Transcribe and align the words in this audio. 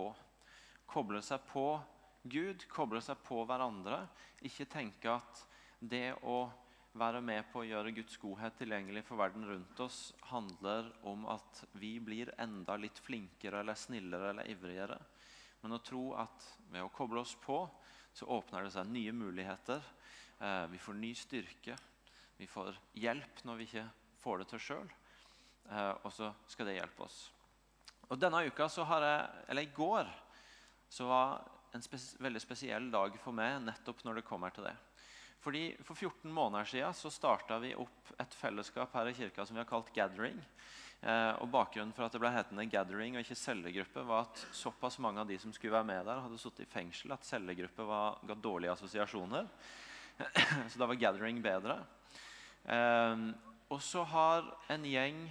på. 0.00 0.08
Koble 0.90 1.20
seg 1.22 1.44
på 1.50 1.66
Gud, 2.22 2.64
koble 2.72 3.00
seg 3.04 3.20
på 3.24 3.44
hverandre. 3.48 4.02
Ikke 4.44 4.68
tenke 4.68 5.12
at 5.12 5.44
det 5.80 6.14
å 6.24 6.42
være 6.98 7.20
med 7.22 7.46
på 7.52 7.62
å 7.62 7.68
gjøre 7.68 7.92
Guds 7.94 8.16
godhet 8.18 8.56
tilgjengelig 8.58 9.04
for 9.06 9.20
verden 9.20 9.46
rundt 9.46 9.80
oss 9.84 10.10
handler 10.32 10.90
om 11.06 11.26
at 11.30 11.62
vi 11.78 11.94
blir 12.02 12.32
enda 12.42 12.76
litt 12.80 12.98
flinkere 12.98 13.62
eller 13.62 13.78
snillere 13.78 14.32
eller 14.32 14.50
ivrigere. 14.50 14.98
Men 15.62 15.76
å 15.76 15.82
tro 15.84 16.10
at 16.18 16.48
ved 16.72 16.82
å 16.82 16.92
koble 16.92 17.22
oss 17.22 17.36
på, 17.40 17.62
så 18.12 18.26
åpner 18.26 18.66
det 18.66 18.74
seg 18.74 18.90
nye 18.90 19.12
muligheter. 19.14 19.84
Eh, 20.40 20.66
vi 20.72 20.80
får 20.82 20.98
ny 20.98 21.12
styrke. 21.14 21.76
Vi 22.40 22.48
får 22.50 22.74
hjelp 22.98 23.44
når 23.46 23.60
vi 23.60 23.68
ikke 23.68 23.86
får 24.22 24.42
det 24.42 24.48
til 24.50 24.64
sjøl. 24.66 24.94
Eh, 25.70 25.92
og 26.02 26.10
så 26.16 26.32
skal 26.50 26.70
det 26.70 26.80
hjelpe 26.80 27.06
oss. 27.06 27.28
Og 28.10 28.18
denne 28.18 28.42
uka 28.50 28.66
så 28.68 28.84
har 28.90 29.06
jeg, 29.06 29.26
eller 29.52 29.66
I 29.66 29.74
går 29.74 30.08
så 30.90 31.06
var 31.06 31.42
en 31.70 31.82
spes 31.84 32.16
veldig 32.18 32.40
spesiell 32.42 32.88
dag 32.90 33.14
for 33.22 33.36
meg 33.36 33.60
nettopp 33.62 34.02
når 34.02 34.18
det 34.18 34.26
kommer 34.26 34.54
til 34.54 34.66
det. 34.66 34.74
Fordi 35.40 35.62
For 35.86 35.94
14 35.94 36.32
måneder 36.34 36.66
siden 36.68 36.96
så 36.96 37.12
starta 37.12 37.60
vi 37.62 37.70
opp 37.78 38.10
et 38.20 38.34
fellesskap 38.36 38.92
her 38.98 39.08
i 39.08 39.14
kirka 39.16 39.46
som 39.46 39.56
vi 39.56 39.62
har 39.62 39.68
kalt 39.70 39.92
Gathering. 39.94 40.40
Eh, 41.00 41.32
og 41.40 41.48
Bakgrunnen 41.48 41.94
for 41.96 42.04
at 42.04 42.12
det 42.12 42.20
ble 42.20 42.32
hetende 42.34 42.66
Gathering 42.68 43.14
og 43.16 43.22
ikke 43.22 43.38
cellegruppe, 43.38 44.04
var 44.04 44.26
at 44.26 44.42
såpass 44.52 44.98
mange 45.00 45.22
av 45.22 45.30
de 45.30 45.38
som 45.40 45.54
skulle 45.54 45.78
være 45.78 45.88
med 45.88 46.04
der, 46.04 46.20
hadde 46.26 46.40
sittet 46.42 46.66
i 46.66 46.72
fengsel 46.74 47.14
at 47.14 47.24
cellegruppe 47.24 47.86
var, 47.88 48.18
ga 48.26 48.36
dårlige 48.36 48.74
assosiasjoner. 48.74 49.48
så 50.70 50.82
da 50.82 50.90
var 50.90 51.00
Gathering 51.00 51.40
bedre. 51.44 51.78
Eh, 52.66 53.24
og 53.70 53.80
så 53.86 54.04
har 54.10 54.50
en 54.74 54.84
gjeng 54.84 55.22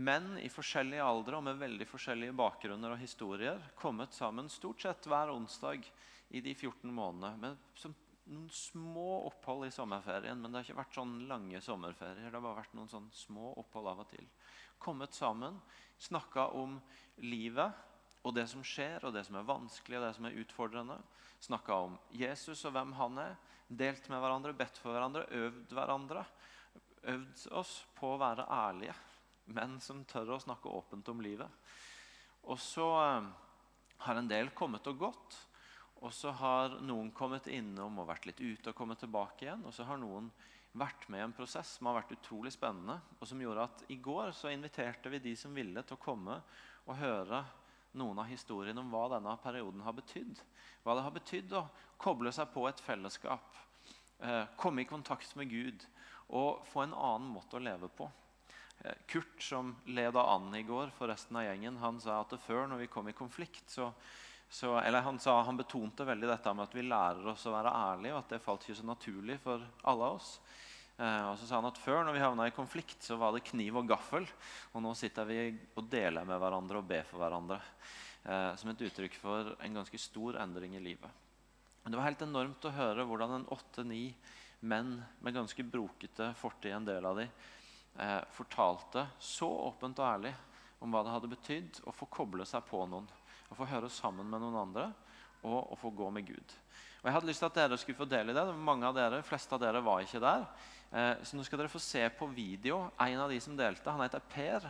menn 0.00 0.36
i 0.40 0.48
forskjellige 0.52 1.04
aldre 1.04 1.38
og 1.38 1.44
med 1.46 1.60
veldig 1.60 1.86
forskjellige 1.88 2.36
bakgrunner 2.36 2.94
og 2.94 3.02
historier 3.02 3.60
kommet 3.78 4.14
sammen 4.16 4.48
stort 4.52 4.82
sett 4.82 5.08
hver 5.10 5.32
onsdag 5.32 5.84
i 6.30 6.40
de 6.44 6.54
14 6.54 6.88
månedene. 6.94 7.56
med 7.80 8.06
noen 8.30 8.48
små 8.54 9.24
opphold 9.26 9.66
i 9.66 9.74
sommerferien, 9.74 10.38
men 10.38 10.52
det 10.52 10.60
har 10.60 10.68
ikke 10.68 10.80
vært 10.80 10.98
sånn 10.98 11.14
lange 11.30 11.60
sommerferier. 11.64 12.28
Det 12.28 12.36
har 12.38 12.44
bare 12.44 12.60
vært 12.60 12.74
noen 12.78 12.90
sånn 12.90 13.08
små 13.14 13.52
opphold 13.58 13.90
av 13.90 14.02
og 14.04 14.10
til. 14.12 14.26
Kommet 14.78 15.16
sammen, 15.16 15.58
snakka 16.00 16.50
om 16.56 16.78
livet 17.26 17.74
og 18.22 18.34
det 18.36 18.46
som 18.52 18.62
skjer, 18.64 19.02
og 19.04 19.14
det 19.16 19.24
som 19.26 19.40
er 19.40 19.48
vanskelig 19.48 19.98
og 19.98 20.06
det 20.06 20.14
som 20.16 20.28
er 20.28 20.38
utfordrende. 20.42 20.98
Snakka 21.42 21.78
om 21.88 21.98
Jesus 22.14 22.64
og 22.68 22.76
hvem 22.76 22.94
han 23.00 23.18
er. 23.24 23.36
Delt 23.66 24.08
med 24.12 24.22
hverandre, 24.22 24.54
bedt 24.56 24.78
for 24.82 24.94
hverandre, 24.94 25.26
øvd 25.30 25.74
hverandre. 25.74 26.24
Øvd 27.10 27.46
oss 27.56 27.80
på 27.96 28.12
å 28.12 28.20
være 28.20 28.44
ærlige, 28.52 28.94
menn 29.56 29.78
som 29.82 30.04
tør 30.08 30.34
å 30.36 30.42
snakke 30.42 30.72
åpent 30.72 31.08
om 31.12 31.22
livet. 31.24 31.48
Og 32.48 32.58
så 32.60 32.88
eh, 33.02 33.30
har 34.06 34.20
en 34.20 34.30
del 34.30 34.52
kommet 34.56 34.86
og 34.90 35.00
gått. 35.06 35.38
Og 36.00 36.12
så 36.16 36.32
har 36.32 36.78
noen 36.80 37.10
kommet 37.12 37.50
innom 37.52 37.98
og 38.00 38.08
vært 38.08 38.30
litt 38.30 38.40
ute 38.40 38.72
og 38.72 38.76
kommet 38.76 39.02
tilbake 39.02 39.44
igjen. 39.44 39.66
Og 39.68 39.74
så 39.76 39.84
har 39.84 40.00
noen 40.00 40.30
vært 40.72 41.08
med 41.10 41.20
i 41.20 41.24
en 41.26 41.34
prosess 41.36 41.74
som 41.76 41.90
har 41.90 41.98
vært 41.98 42.14
utrolig 42.16 42.54
spennende. 42.54 42.96
Og 43.18 43.28
som 43.28 43.40
gjorde 43.42 43.66
at 43.68 43.84
i 43.92 43.98
går 44.00 44.32
så 44.36 44.52
inviterte 44.52 45.12
vi 45.12 45.20
de 45.22 45.34
som 45.36 45.54
ville, 45.54 45.82
til 45.84 45.98
å 45.98 46.04
komme 46.04 46.40
og 46.86 46.96
høre 46.96 47.42
noen 47.98 48.22
av 48.22 48.30
historiene 48.30 48.80
om 48.80 48.90
hva 48.92 49.08
denne 49.16 49.34
perioden 49.42 49.82
har 49.84 49.96
betydd. 49.96 50.40
Hva 50.84 50.96
det 50.96 51.04
har 51.04 51.14
betydd 51.14 51.56
å 51.58 51.66
koble 52.00 52.32
seg 52.32 52.48
på 52.54 52.64
et 52.68 52.80
fellesskap, 52.80 53.56
eh, 54.20 54.46
komme 54.56 54.82
i 54.82 54.88
kontakt 54.88 55.34
med 55.36 55.50
Gud 55.50 55.84
og 56.30 56.64
få 56.70 56.84
en 56.84 56.94
annen 56.94 57.28
måte 57.34 57.58
å 57.58 57.62
leve 57.62 57.88
på. 57.88 58.08
Eh, 58.84 59.04
Kurt, 59.10 59.36
som 59.42 59.74
leda 59.86 60.24
an 60.34 60.54
i 60.54 60.64
går 60.66 60.90
for 60.96 61.12
resten 61.12 61.36
av 61.36 61.46
gjengen, 61.48 61.78
han 61.82 62.00
sa 62.00 62.22
at 62.22 62.34
før, 62.46 62.66
når 62.70 62.84
vi 62.84 62.90
kom 62.92 63.08
i 63.08 63.16
konflikt, 63.16 63.68
så 63.70 63.92
så, 64.50 64.80
eller 64.80 65.00
han, 65.06 65.18
sa, 65.22 65.36
han 65.46 65.56
betonte 65.56 66.02
veldig 66.02 66.26
dette 66.26 66.52
med 66.58 66.66
at 66.66 66.72
vi 66.74 66.82
lærer 66.82 67.28
oss 67.30 67.44
å 67.46 67.52
være 67.54 67.70
ærlige, 67.70 68.16
og 68.16 68.24
at 68.24 68.32
det 68.34 68.40
falt 68.42 68.64
ikke 68.66 68.80
så 68.80 68.86
naturlig 68.88 69.36
for 69.44 69.62
alle 69.86 70.08
av 70.08 70.16
oss. 70.16 70.32
Eh, 70.98 71.26
og 71.28 71.36
så 71.38 71.46
sa 71.46 71.60
han 71.60 71.68
at 71.68 71.78
Før 71.78 72.02
når 72.02 72.16
vi 72.16 72.22
havna 72.24 72.48
i 72.50 72.54
konflikt, 72.56 72.98
så 73.06 73.14
var 73.20 73.30
det 73.36 73.44
kniv 73.46 73.78
og 73.78 73.86
gaffel. 73.92 74.26
Og 74.74 74.82
nå 74.82 74.96
sitter 74.98 75.28
vi 75.28 75.38
og 75.78 75.86
deler 75.92 76.26
med 76.26 76.42
hverandre 76.42 76.82
og 76.82 76.88
ber 76.90 77.06
for 77.06 77.22
hverandre. 77.22 77.60
Eh, 78.26 78.50
som 78.58 78.72
et 78.72 78.82
uttrykk 78.88 79.20
for 79.22 79.54
en 79.54 79.78
ganske 79.78 80.02
stor 80.02 80.40
endring 80.42 80.74
i 80.74 80.82
livet. 80.82 81.22
Det 81.86 81.94
var 81.96 82.10
helt 82.10 82.26
enormt 82.26 82.66
å 82.66 82.74
høre 82.74 83.06
hvordan 83.06 83.38
en 83.38 83.48
åtte-ni 83.54 84.02
menn 84.66 84.98
med 85.22 85.38
ganske 85.38 85.62
brokete 85.64 86.34
fortid, 86.42 86.74
en 86.74 86.90
del 86.90 87.06
av 87.06 87.22
de, 87.22 87.30
eh, 87.98 88.20
fortalte 88.36 89.06
så 89.18 89.48
åpent 89.70 89.98
og 89.98 90.06
ærlig 90.06 90.34
om 90.80 90.92
hva 90.92 91.02
det 91.04 91.14
hadde 91.14 91.32
betydd 91.32 91.80
å 91.88 91.94
få 91.94 92.08
koble 92.12 92.46
seg 92.48 92.64
på 92.68 92.84
noen 92.88 93.08
å 93.50 93.58
få 93.58 93.66
høre 93.68 93.90
sammen 93.92 94.28
med 94.30 94.42
noen 94.42 94.58
andre 94.62 94.90
og 95.46 95.72
å 95.72 95.78
få 95.78 95.90
gå 95.96 96.10
med 96.14 96.28
Gud. 96.28 96.56
Og 97.00 97.08
Jeg 97.08 97.14
hadde 97.16 97.30
lyst 97.30 97.40
til 97.40 97.48
at 97.48 97.56
dere 97.56 97.78
skulle 97.80 97.98
få 97.98 98.06
del 98.08 98.30
i 98.30 98.34
det. 98.36 98.42
Mange 98.60 98.86
av 98.86 98.96
dere, 98.96 99.22
fleste 99.24 99.56
av 99.56 99.62
dere 99.62 99.80
var 99.82 100.02
ikke 100.04 100.20
der. 100.20 100.44
Eh, 100.92 101.22
så 101.24 101.36
nå 101.36 101.44
skal 101.46 101.62
dere 101.62 101.72
få 101.72 101.80
se 101.80 102.02
på 102.12 102.28
video. 102.34 102.82
En 103.00 103.22
av 103.24 103.32
de 103.32 103.38
som 103.40 103.56
delte, 103.56 103.88
han 103.88 104.04
heter 104.04 104.22
Per 104.30 104.68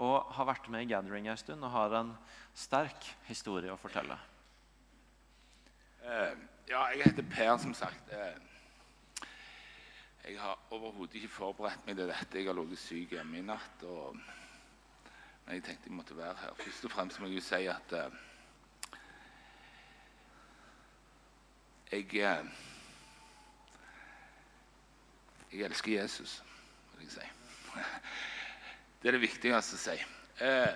og 0.00 0.30
har 0.36 0.48
vært 0.48 0.68
med 0.72 0.84
i 0.84 0.90
Gathering 0.92 1.26
en 1.28 1.40
stund 1.40 1.64
og 1.66 1.72
har 1.74 1.96
en 1.98 2.12
sterk 2.56 3.08
historie 3.26 3.72
å 3.72 3.80
fortelle. 3.80 4.16
Uh, 6.00 6.32
ja, 6.70 6.84
jeg 6.94 7.10
heter 7.10 7.26
Per, 7.32 7.50
som 7.60 7.74
sagt. 7.76 8.12
Uh, 8.12 8.49
jeg 10.24 10.40
har 10.40 10.58
overhodet 10.70 11.14
ikke 11.14 11.28
forberedt 11.28 11.86
meg 11.86 11.96
til 11.96 12.08
dette. 12.08 12.38
Jeg 12.38 12.46
har 12.46 12.58
ligget 12.58 12.78
syk 12.78 13.16
hjemme 13.16 13.38
i 13.38 13.46
natt. 13.46 13.82
og 13.82 14.16
men 15.50 15.54
jeg 15.54 15.64
tenkte 15.64 15.88
jeg 15.88 15.96
måtte 15.98 16.16
være 16.16 16.36
her. 16.40 16.54
Først 16.54 16.84
og 16.84 16.90
fremst 16.90 17.20
må 17.20 17.26
jeg 17.26 17.34
jo 17.34 17.40
si 17.42 17.64
at 17.66 17.92
uh, 17.92 18.12
jeg 21.92 22.04
uh, 22.06 22.46
Jeg 25.52 25.60
elsker 25.66 26.00
Jesus, 26.00 26.42
vil 26.94 27.08
jeg 27.08 27.12
si. 27.12 27.26
Det 29.02 29.08
er 29.08 29.16
det 29.16 29.20
viktigste 29.24 29.74
å 29.74 29.82
si. 29.82 29.96
Uh, 30.38 30.70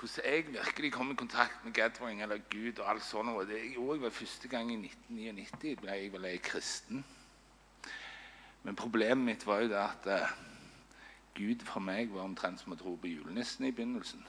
hvordan 0.00 0.26
jeg 0.32 0.46
virkelig 0.56 0.92
kom 0.92 1.14
i 1.14 1.20
kontakt 1.22 1.64
med 1.64 1.72
gathering 1.72 2.22
eller 2.22 2.42
Gud 2.50 2.78
og 2.82 2.90
alt 2.90 3.04
sånt, 3.06 3.48
det 3.48 3.62
jeg 3.68 4.02
vel 4.02 4.10
første 4.10 4.48
gang 4.48 4.72
i 4.72 4.80
1999. 4.82 5.76
ble 5.84 5.94
jeg 5.94 6.12
vel 6.12 6.28
kristen. 6.42 7.04
Men 8.62 8.76
problemet 8.76 9.24
mitt 9.24 9.46
var 9.46 9.64
jo 9.64 9.70
det 9.72 9.80
at 9.80 10.08
Gud 11.34 11.64
for 11.64 11.80
meg 11.80 12.10
var 12.12 12.26
omtrent 12.26 12.60
som 12.60 12.74
å 12.74 12.78
tro 12.78 12.96
på 13.00 13.08
julenissen 13.08 13.64
i 13.64 13.72
begynnelsen. 13.72 14.22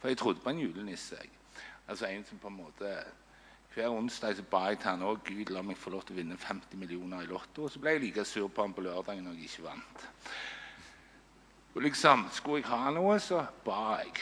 For 0.00 0.10
jeg 0.10 0.18
trodde 0.18 0.42
på 0.42 0.50
en 0.50 0.62
julenisse. 0.62 1.18
Jeg. 1.20 1.30
Altså 1.88 2.06
en 2.06 2.24
som 2.24 2.38
på 2.38 2.48
en 2.48 2.62
måte 2.62 2.94
Hver 3.70 3.92
onsdag 3.94 4.34
så 4.34 4.42
ba 4.50 4.64
jeg 4.66 4.80
til 4.82 4.90
han 4.90 5.02
òg 5.06 5.20
Gud 5.28 5.50
la 5.54 5.60
meg 5.62 5.78
få 5.78 5.92
lov 5.94 6.02
til 6.02 6.16
å 6.16 6.18
vinne 6.18 6.34
50 6.42 6.74
millioner 6.80 7.22
i 7.22 7.28
Lotto. 7.30 7.68
Og 7.68 7.70
så 7.70 7.78
ble 7.78 7.92
jeg 7.94 8.02
like 8.02 8.24
sur 8.26 8.48
på 8.50 8.64
han 8.64 8.74
på 8.74 8.82
lørdagen 8.82 9.22
når 9.22 9.36
jeg 9.38 9.46
ikke 9.46 9.66
vant. 9.68 10.02
Og 11.76 11.82
liksom, 11.86 12.26
Skulle 12.34 12.64
jeg 12.64 12.70
ha 12.72 12.90
noe, 12.90 13.20
så 13.22 13.44
ba 13.64 14.00
jeg. 14.00 14.16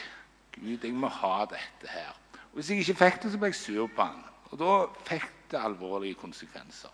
Gud, 0.53 0.85
jeg 0.85 0.93
må 0.93 1.09
ha 1.09 1.47
dette 1.49 1.89
her. 1.89 2.13
Og 2.51 2.59
Hvis 2.59 2.69
jeg 2.69 2.83
ikke 2.83 2.99
fikk 3.01 3.23
det, 3.23 3.31
så 3.31 3.41
ble 3.41 3.49
jeg 3.49 3.57
sur 3.57 3.89
på 3.95 4.05
han. 4.05 4.21
Og 4.51 4.61
da 4.61 4.75
fikk 5.09 5.29
det 5.49 5.63
alvorlige 5.65 6.19
konsekvenser. 6.21 6.93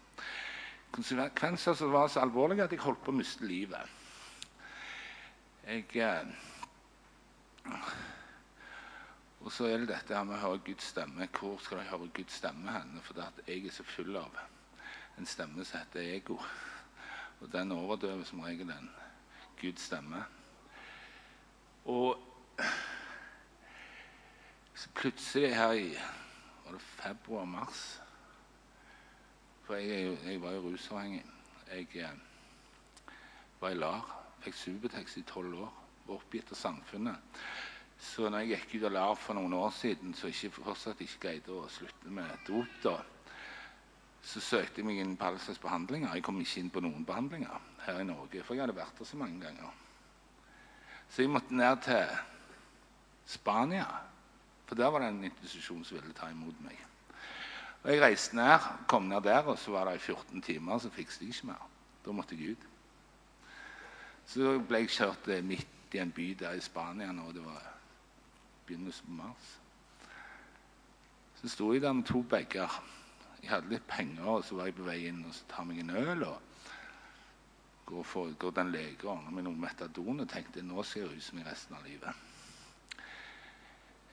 Konsekvenser 0.96 1.76
som 1.76 1.92
var 1.92 2.08
så 2.08 2.22
alvorlige 2.24 2.64
at 2.64 2.72
jeg 2.72 2.80
holdt 2.86 3.02
på 3.04 3.12
å 3.12 3.18
miste 3.18 3.44
livet. 3.44 3.96
Jeg 5.66 5.90
eh, 6.00 6.28
Og 9.46 9.52
så 9.52 9.68
er 9.68 9.82
det 9.82 9.90
dette 9.92 10.22
med 10.24 10.38
å 10.38 10.42
høre 10.42 10.62
Guds 10.66 10.88
stemme. 10.94 11.28
Hvor 11.36 11.60
skal 11.62 11.82
jeg 11.82 11.92
høre 11.92 12.08
Guds 12.16 12.38
stemme 12.40 12.72
hen? 12.72 12.96
For 13.04 13.20
jeg 13.46 13.66
er 13.66 13.76
så 13.76 13.84
full 13.86 14.16
av 14.18 14.40
en 15.20 15.28
stemme 15.30 15.66
som 15.66 15.84
heter 15.84 16.16
ego. 16.16 16.40
Og 17.42 17.52
den 17.52 17.76
overdøver 17.76 18.24
som 18.26 18.40
regel 18.46 18.72
en 18.72 18.90
Guds 19.60 19.86
stemme. 19.90 20.24
Og 21.86 22.16
så 24.76 24.90
plutselig 24.96 25.54
her 25.56 25.76
i 25.78 25.92
var 26.64 26.72
det 26.74 26.82
februar-mars 26.82 27.84
For 29.66 29.82
jeg, 29.82 30.18
jeg, 30.26 30.42
var 30.42 30.54
jo 30.54 30.68
rusavhengig. 30.68 31.24
Jeg 31.72 31.88
eh, 31.96 33.14
var 33.62 33.74
i 33.74 33.80
LAR 33.80 34.12
fikk 34.46 34.58
Subutex 34.60 35.18
i 35.18 35.26
tolv 35.26 35.58
år. 35.66 35.72
Var 36.06 36.20
oppgitt 36.20 36.52
av 36.54 36.60
samfunnet. 36.60 37.40
Så 37.98 38.30
når 38.30 38.44
jeg 38.44 38.52
gikk 38.60 38.76
ut 38.76 38.88
av 38.90 38.94
LAR 38.94 39.18
for 39.18 39.38
noen 39.38 39.56
år 39.58 39.72
siden, 39.74 40.14
så 40.14 40.30
jeg 40.30 40.54
fortsatt 40.54 41.02
ikke 41.02 41.24
greide 41.28 41.56
å 41.56 41.66
slutte 41.72 42.12
med 42.14 42.46
dop, 42.46 42.78
da, 42.84 43.00
så 44.26 44.42
søkte 44.42 44.82
jeg 44.82 44.90
meg 44.90 45.02
inn 45.02 45.16
på 45.18 45.30
alle 45.30 45.42
slags 45.42 45.62
behandlinger. 45.64 46.14
Jeg 46.14 46.26
kom 46.26 46.38
ikke 46.42 46.62
inn 46.62 46.72
på 46.74 46.84
noen 46.86 47.06
behandlinger 47.08 47.70
her 47.86 48.02
i 48.02 48.08
Norge, 48.08 48.44
for 48.44 48.58
jeg 48.58 48.66
hadde 48.66 48.78
vært 48.78 49.00
der 49.00 49.10
så 49.10 49.18
mange 49.22 49.42
ganger. 49.42 49.82
Så 51.10 51.24
jeg 51.24 51.32
måtte 51.34 51.58
ned 51.58 51.82
til 51.86 52.18
Spania, 53.30 53.86
for 54.66 54.78
der 54.78 54.92
var 54.94 55.02
det 55.02 55.14
en 55.14 55.24
institusjon 55.30 55.86
som 55.86 55.98
ville 55.98 56.14
ta 56.18 56.30
imot 56.34 56.62
meg. 56.66 56.78
Og 57.86 57.92
Jeg 57.94 58.02
reiste 58.02 58.36
ned, 58.36 58.64
kom 58.88 59.04
ned 59.06 59.22
der, 59.22 59.46
og 59.46 59.60
så 59.62 59.72
var 59.72 59.86
det 59.86 60.00
i 60.00 60.02
14 60.02 60.42
timer, 60.42 60.80
så 60.80 60.90
fikset 60.90 61.22
jeg 61.22 61.30
ikke 61.30 61.48
mer. 61.48 61.68
Da 62.06 62.12
måtte 62.12 62.36
jeg 62.36 62.56
ut. 62.56 62.64
Så 64.26 64.56
ble 64.68 64.80
jeg 64.82 64.90
kjørt 64.90 65.28
midt 65.46 65.94
i 65.94 66.02
en 66.02 66.12
by 66.12 66.26
der 66.40 66.58
i 66.58 66.64
Spania 66.66 67.12
og 67.14 67.34
det 67.34 67.44
var 67.46 67.62
begynnelsen 68.66 69.06
på 69.06 69.18
mars. 69.20 69.52
Så 71.36 71.50
sto 71.50 71.74
jeg 71.74 71.82
der 71.82 71.94
med 71.94 72.08
to 72.10 72.22
bager. 72.22 72.82
Jeg 73.44 73.50
hadde 73.50 73.70
litt 73.70 73.86
penger, 73.88 74.26
og 74.26 74.44
så 74.44 74.56
var 74.56 74.66
jeg 74.66 74.76
på 74.80 74.88
vei 74.88 74.98
inn 75.06 75.22
og 75.28 75.38
så 75.38 75.46
tar 75.50 75.70
meg 75.70 75.84
en 75.84 75.94
øl. 75.94 76.24
og 76.24 76.42
Går, 77.86 78.04
for, 78.04 78.34
går 78.34 78.52
den 78.52 78.72
lege 78.72 79.06
og 79.06 79.12
ordner 79.14 79.32
meg 79.32 79.46
noe 79.46 79.62
metadon 79.62 80.24
og 80.24 80.30
tenkte 80.30 80.66
nå 80.66 80.82
skal 80.84 81.04
jeg 81.04 81.12
ruse 81.12 81.36
meg 81.38 81.46
resten 81.46 81.78
av 81.78 81.86
livet. 81.86 82.26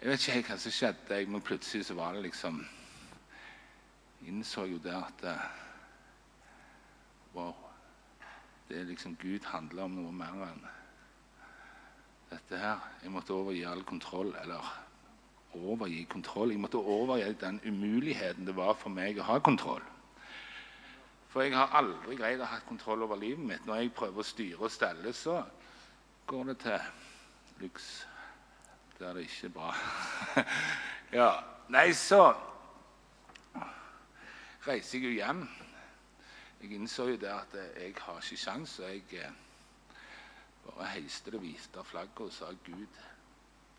Jeg 0.03 0.11
vet 0.11 0.21
ikke 0.21 0.37
helt 0.37 0.53
hva 0.53 0.61
som 0.61 0.77
skjedde, 0.77 1.25
men 1.33 1.41
plutselig 1.41 1.87
så 1.89 1.97
var 1.97 2.13
det 2.13 2.27
liksom 2.27 2.61
Innså 4.27 4.65
jo 4.71 4.79
det 4.83 4.95
at 4.95 5.25
eh, 5.25 5.45
Wow. 7.35 7.55
Det 8.69 8.81
er 8.81 8.85
liksom 8.85 9.17
Gud 9.17 9.45
handler 9.45 9.85
om 9.85 9.95
noe 9.97 10.13
mer 10.13 10.43
enn 10.47 10.67
dette 12.31 12.59
her. 12.61 12.83
Jeg 13.03 13.13
måtte 13.13 13.33
overgi 13.33 13.63
all 13.69 13.83
kontroll. 13.89 14.35
Eller 14.43 14.69
overgi 15.57 16.05
kontroll. 16.11 16.53
Jeg 16.53 16.61
måtte 16.61 16.81
overgi 16.81 17.33
den 17.41 17.61
umuligheten 17.65 18.47
det 18.47 18.57
var 18.57 18.77
for 18.81 18.93
meg 18.93 19.21
å 19.21 19.27
ha 19.29 19.39
kontroll. 19.45 19.85
For 21.33 21.45
jeg 21.45 21.57
har 21.57 21.73
aldri 21.81 22.17
greid 22.21 22.45
å 22.45 22.49
ha 22.49 22.61
kontroll 22.69 23.05
over 23.07 23.21
livet 23.21 23.45
mitt. 23.49 23.67
Når 23.67 23.81
jeg 23.81 23.95
prøver 23.97 24.21
å 24.21 24.29
styre 24.29 24.67
og 24.69 24.73
stelle, 24.73 25.13
så 25.17 25.39
går 26.29 26.53
det 26.53 26.59
til 26.67 26.91
luks. 27.65 28.07
der 28.99 29.15
det 29.15 29.23
ikke 29.23 29.47
er 29.47 29.55
bra. 29.57 29.75
ja, 31.21 31.31
Nei, 31.73 31.93
så 31.93 32.35
reiser 34.67 34.99
jeg 34.99 35.09
jo 35.09 35.15
hjem. 35.17 35.43
Jeg 36.63 36.77
innså 36.77 37.09
jo 37.11 37.17
det 37.19 37.31
at 37.33 37.57
jeg 37.59 37.95
har 37.99 38.21
ikke 38.23 38.39
sjans, 38.39 38.79
og 38.79 38.91
jeg 38.91 39.03
eh, 39.19 39.33
bare 40.67 40.93
heiste 40.95 41.35
det 41.35 41.41
hvite 41.43 41.85
flagget 41.85 42.29
og 42.29 42.33
sa 42.33 42.53
Gud, 42.67 43.01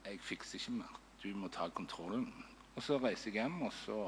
jeg 0.04 0.20
fikser 0.20 0.60
ikke 0.60 0.76
mer. 0.82 1.00
Du 1.24 1.30
må 1.40 1.48
ta 1.48 1.70
kontrollen. 1.72 2.28
Og 2.76 2.84
så 2.84 2.98
reiser 3.00 3.32
jeg 3.32 3.44
hjem, 3.44 3.62
og 3.62 3.74
så 3.74 4.00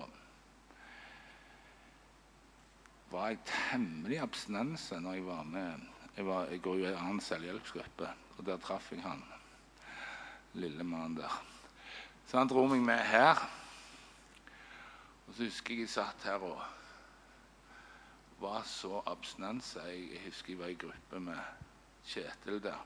var 3.12 3.31
jeg 3.31 3.44
temmelig 3.48 4.19
abstinense 4.19 5.00
når 5.00 5.13
jeg 5.13 5.25
var 5.25 5.44
med 5.44 5.92
Jeg, 6.16 6.25
var, 6.25 6.45
jeg 6.48 6.62
går 6.62 6.75
jo 6.75 6.86
i 6.86 6.88
en 6.88 6.98
annen 6.98 7.21
selvhjelpsgruppe, 7.21 8.10
og 8.38 8.45
der 8.45 8.57
traff 8.57 8.92
jeg 8.92 9.01
han 9.04 9.24
lille 10.56 10.83
mannen 10.83 11.18
der. 11.18 11.33
Så 12.28 12.38
han 12.39 12.48
dro 12.48 12.63
meg 12.71 12.80
med 12.81 13.01
her. 13.04 13.42
Og 15.27 15.33
så 15.33 15.44
husker 15.44 15.74
jeg 15.74 15.86
jeg 15.86 15.89
satt 15.89 16.24
her 16.24 16.44
og 16.45 16.62
var 18.39 18.63
så 18.63 19.01
abstinense. 19.06 19.80
Jeg, 19.80 20.22
husker 20.25 20.54
jeg 20.54 20.60
var 20.60 20.68
i 20.68 20.74
gruppe 20.74 21.19
med 21.19 21.39
Kjetil 22.06 22.63
der. 22.63 22.86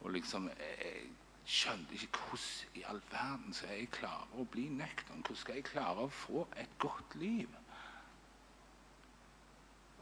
Og 0.00 0.10
liksom 0.10 0.48
jeg 0.48 1.06
skjønte 1.44 1.94
ikke 1.94 2.18
hvordan 2.18 2.74
i 2.74 2.82
all 2.86 3.00
verden 3.10 3.54
skal 3.54 3.78
jeg 3.78 3.90
klare 3.94 4.28
å 4.38 4.44
bli 4.44 4.68
nøktern. 4.68 5.22
Hvordan 5.22 5.40
skal 5.40 5.58
jeg 5.58 5.64
klare 5.70 6.06
å 6.06 6.12
få 6.12 6.46
et 6.56 6.78
godt 6.78 7.16
liv? 7.18 7.48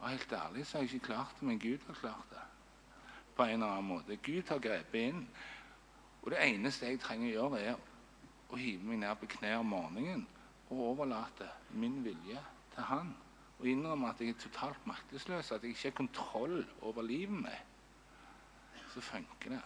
Og 0.01 0.09
helt 0.09 0.33
ærlig 0.33 0.65
så 0.65 0.77
har 0.77 0.85
jeg 0.85 0.93
ikke 0.95 1.13
klart 1.13 1.39
det, 1.39 1.47
men 1.47 1.59
Gud 1.59 1.87
har 1.87 1.93
klart 1.93 2.29
det. 2.33 2.43
På 3.35 3.43
en 3.43 3.61
eller 3.61 3.67
annen 3.67 3.89
måte. 3.93 4.17
Gud 4.17 4.49
har 4.49 4.59
grepet 4.59 5.07
inn. 5.13 5.25
Og 6.21 6.31
det 6.33 6.41
eneste 6.43 6.89
jeg 6.89 6.99
trenger 7.01 7.29
å 7.29 7.33
gjøre, 7.33 7.61
er 7.61 8.51
å 8.51 8.59
hive 8.59 8.85
meg 8.85 9.01
ned 9.01 9.17
på 9.21 9.29
kne 9.37 9.55
om 9.61 9.69
morgenen 9.73 10.27
og 10.71 10.79
overlate 10.93 11.49
min 11.75 11.99
vilje 12.05 12.39
til 12.73 12.87
Han. 12.89 13.11
Og 13.59 13.67
innrømme 13.67 14.09
at 14.09 14.21
jeg 14.21 14.33
er 14.33 14.41
totalt 14.41 14.87
maktesløs, 14.89 15.51
at 15.51 15.61
jeg 15.61 15.75
ikke 15.75 15.83
har 15.83 15.97
kontroll 15.97 16.65
over 16.81 17.01
livet 17.05 17.43
mitt. 17.43 17.67
Så 18.93 19.01
funker 19.01 19.53
det. 19.53 19.61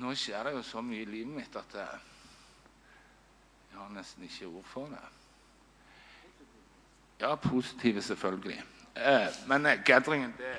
Nå 0.00 0.14
skjer 0.14 0.44
det 0.44 0.52
jo 0.56 0.62
så 0.66 0.82
mye 0.84 1.04
i 1.04 1.08
livet 1.08 1.34
mitt 1.34 1.56
at 1.56 1.74
jeg 1.76 2.00
har 3.78 3.94
nesten 3.94 4.26
ikke 4.26 4.50
ord 4.50 4.68
for 4.68 4.92
det. 4.92 5.06
Ja, 7.20 7.34
positive, 7.34 8.02
selvfølgelig. 8.02 8.62
Eh, 8.96 9.28
men 9.46 9.66
eh, 9.66 9.84
gatheringen, 9.84 10.34
det, 10.38 10.54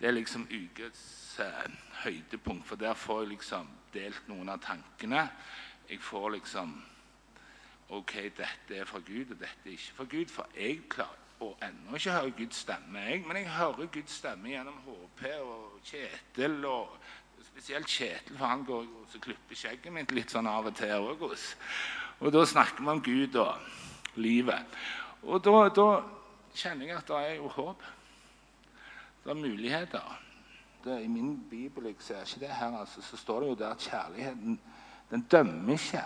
det, 0.00 0.08
er 0.08 0.12
liksom 0.12 0.48
ukets 0.50 1.40
eh, 1.40 1.70
høydepunkt. 2.04 2.66
For 2.66 2.76
der 2.76 2.94
får 2.94 3.20
jeg 3.20 3.28
liksom 3.34 3.68
delt 3.94 4.28
noen 4.28 4.48
av 4.48 4.62
tankene. 4.62 5.28
Jeg 5.90 5.98
får 6.02 6.30
liksom 6.36 6.76
OK, 7.90 8.12
dette 8.36 8.76
er 8.76 8.86
fra 8.86 9.00
Gud, 9.02 9.32
og 9.32 9.40
dette 9.40 9.66
er 9.66 9.74
ikke 9.74 9.96
fra 9.96 10.04
Gud. 10.10 10.30
For 10.30 10.58
jeg 10.58 10.84
klarer 10.92 11.42
å 11.42 11.54
ennå 11.64 11.96
ikke 11.96 12.14
høre 12.14 12.34
Guds 12.36 12.60
stemme, 12.62 13.02
jeg. 13.02 13.24
Men 13.26 13.40
jeg 13.40 13.50
hører 13.54 13.90
Guds 13.90 14.18
stemme 14.20 14.52
gjennom 14.52 14.76
HP 14.84 15.24
og 15.40 15.80
Kjetil. 15.88 16.56
og 16.68 16.96
Spesielt 17.50 17.90
Kjetil, 17.90 18.36
for 18.36 18.46
han 18.46 18.64
går 18.68 18.86
og 18.86 19.18
klipper 19.24 19.58
skjegget 19.58 19.94
mitt 19.94 20.14
litt 20.14 20.32
sånn 20.32 20.48
av 20.48 20.68
og 20.70 20.76
til 20.78 20.94
òg. 21.00 21.26
Og 22.20 22.32
da 22.34 22.44
snakker 22.46 22.84
vi 22.84 22.92
om 22.94 23.02
Gud 23.02 23.38
og 23.42 24.20
livet. 24.20 24.80
Og 25.26 25.42
da, 25.44 25.56
da, 25.74 25.88
kjenner 26.54 26.90
jeg 26.90 26.98
at 27.00 27.10
det 27.10 27.20
er 27.26 27.36
jo 27.40 27.50
håp. 27.56 27.84
Det 29.24 29.32
er 29.32 29.42
muligheter. 29.42 30.16
Det, 30.84 31.02
I 31.04 31.10
min 31.12 31.34
bibel 31.50 31.90
jeg 31.90 32.00
ser 32.04 32.22
ikke 32.24 32.46
det 32.46 32.56
her, 32.56 32.78
altså, 32.78 33.02
så 33.04 33.18
står 33.20 33.42
det 33.42 33.48
jo 33.50 33.58
der 33.60 33.74
at 33.74 33.88
kjærligheten 33.90 34.60
den 35.10 35.26
dømmer 35.32 35.74
ikke. 35.74 36.04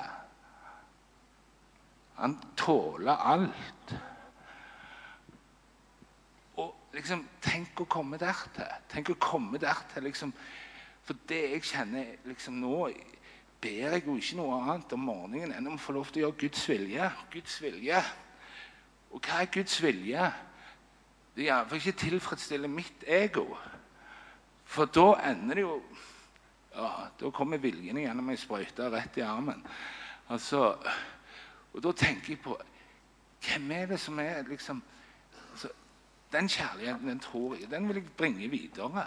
Han 2.16 2.36
tåler 2.56 3.16
alt. 3.16 3.94
Og 6.62 6.74
liksom, 6.94 7.26
Tenk 7.44 7.84
å 7.84 7.88
komme 7.90 8.18
dertil. 8.18 8.70
Tenk 8.90 9.10
å 9.14 9.18
komme 9.20 9.60
dertil. 9.62 10.06
Liksom, 10.08 10.32
for 11.04 11.18
det 11.28 11.42
jeg 11.56 11.68
kjenner 11.68 12.14
liksom 12.28 12.60
nå 12.62 12.88
ber 13.64 13.94
jeg 13.94 14.04
jo 14.04 14.14
ikke 14.20 14.36
noe 14.36 14.56
annet 14.60 14.92
om 14.92 15.06
morgenen 15.08 15.54
enn 15.56 15.68
om 15.70 15.78
å 15.78 15.80
få 15.80 15.94
lov 15.96 16.10
til 16.12 16.20
å 16.20 16.26
gjøre 16.26 16.40
Guds 16.42 16.64
vilje. 16.68 17.06
Guds 17.32 17.54
vilje. 17.64 18.00
Og 19.14 19.22
hva 19.24 19.40
er 19.40 19.52
Guds 19.54 19.78
vilje? 19.80 20.26
Det 21.34 21.46
er 21.46 21.50
iallfall 21.50 21.80
ikke 21.80 22.02
tilfredsstille 22.04 22.68
mitt 22.70 23.06
ego. 23.08 23.46
For 24.68 24.90
da 24.90 25.06
ender 25.30 25.58
det 25.58 25.64
jo 25.64 25.78
ja, 26.74 27.08
Da 27.20 27.30
kommer 27.30 27.60
viljen 27.62 28.00
gjennom 28.00 28.30
ei 28.32 28.38
sprøyte 28.40 28.88
rett 28.90 29.18
i 29.20 29.22
armen. 29.22 29.60
Altså, 30.34 30.72
og 31.74 31.82
da 31.82 31.92
tenker 31.92 32.34
jeg 32.34 32.40
på 32.42 32.56
Hvem 33.44 33.70
er 33.76 33.86
det 33.86 33.98
som 34.00 34.18
er 34.18 34.46
liksom 34.48 34.82
altså, 35.52 35.68
Den 36.32 36.48
kjærligheten 36.48 37.08
den 37.08 37.20
tror 37.20 37.54
jeg, 37.54 37.70
den 37.70 37.88
vil 37.88 37.96
jeg 37.96 38.12
bringe 38.16 38.48
videre. 38.48 39.06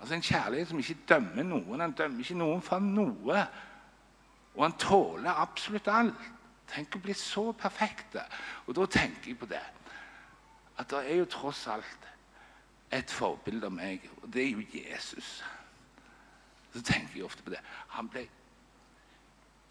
Altså 0.00 0.14
En 0.14 0.22
kjærlighet 0.22 0.68
som 0.68 0.78
ikke 0.78 0.98
dømmer 1.08 1.42
noen. 1.42 1.80
Han 1.80 1.92
dømmer 1.92 2.20
ikke 2.20 2.34
noen 2.34 2.62
for 2.62 2.78
noe. 2.78 3.46
Og 4.54 4.64
han 4.64 4.76
tåler 4.78 5.30
absolutt 5.30 5.88
alt. 5.88 6.28
Tenk 6.68 6.96
å 6.96 7.00
bli 7.00 7.14
så 7.14 7.52
perfekte. 7.52 8.24
Og 8.66 8.76
da 8.76 8.86
tenker 8.86 9.30
jeg 9.30 9.38
på 9.38 9.48
det. 9.50 9.62
At 10.76 10.90
det 10.90 11.02
er 11.06 11.22
jo 11.22 11.30
tross 11.30 11.66
alt 11.72 12.08
et 12.92 13.10
forbilde 13.10 13.66
av 13.66 13.74
meg, 13.74 14.04
og 14.22 14.28
det 14.32 14.44
er 14.44 14.50
jo 14.52 14.64
Jesus. 14.74 15.42
Så 16.72 16.82
tenker 16.82 17.16
jeg 17.16 17.24
ofte 17.24 17.42
på 17.42 17.50
det. 17.50 17.60
Han 17.96 18.08
ble 18.08 18.26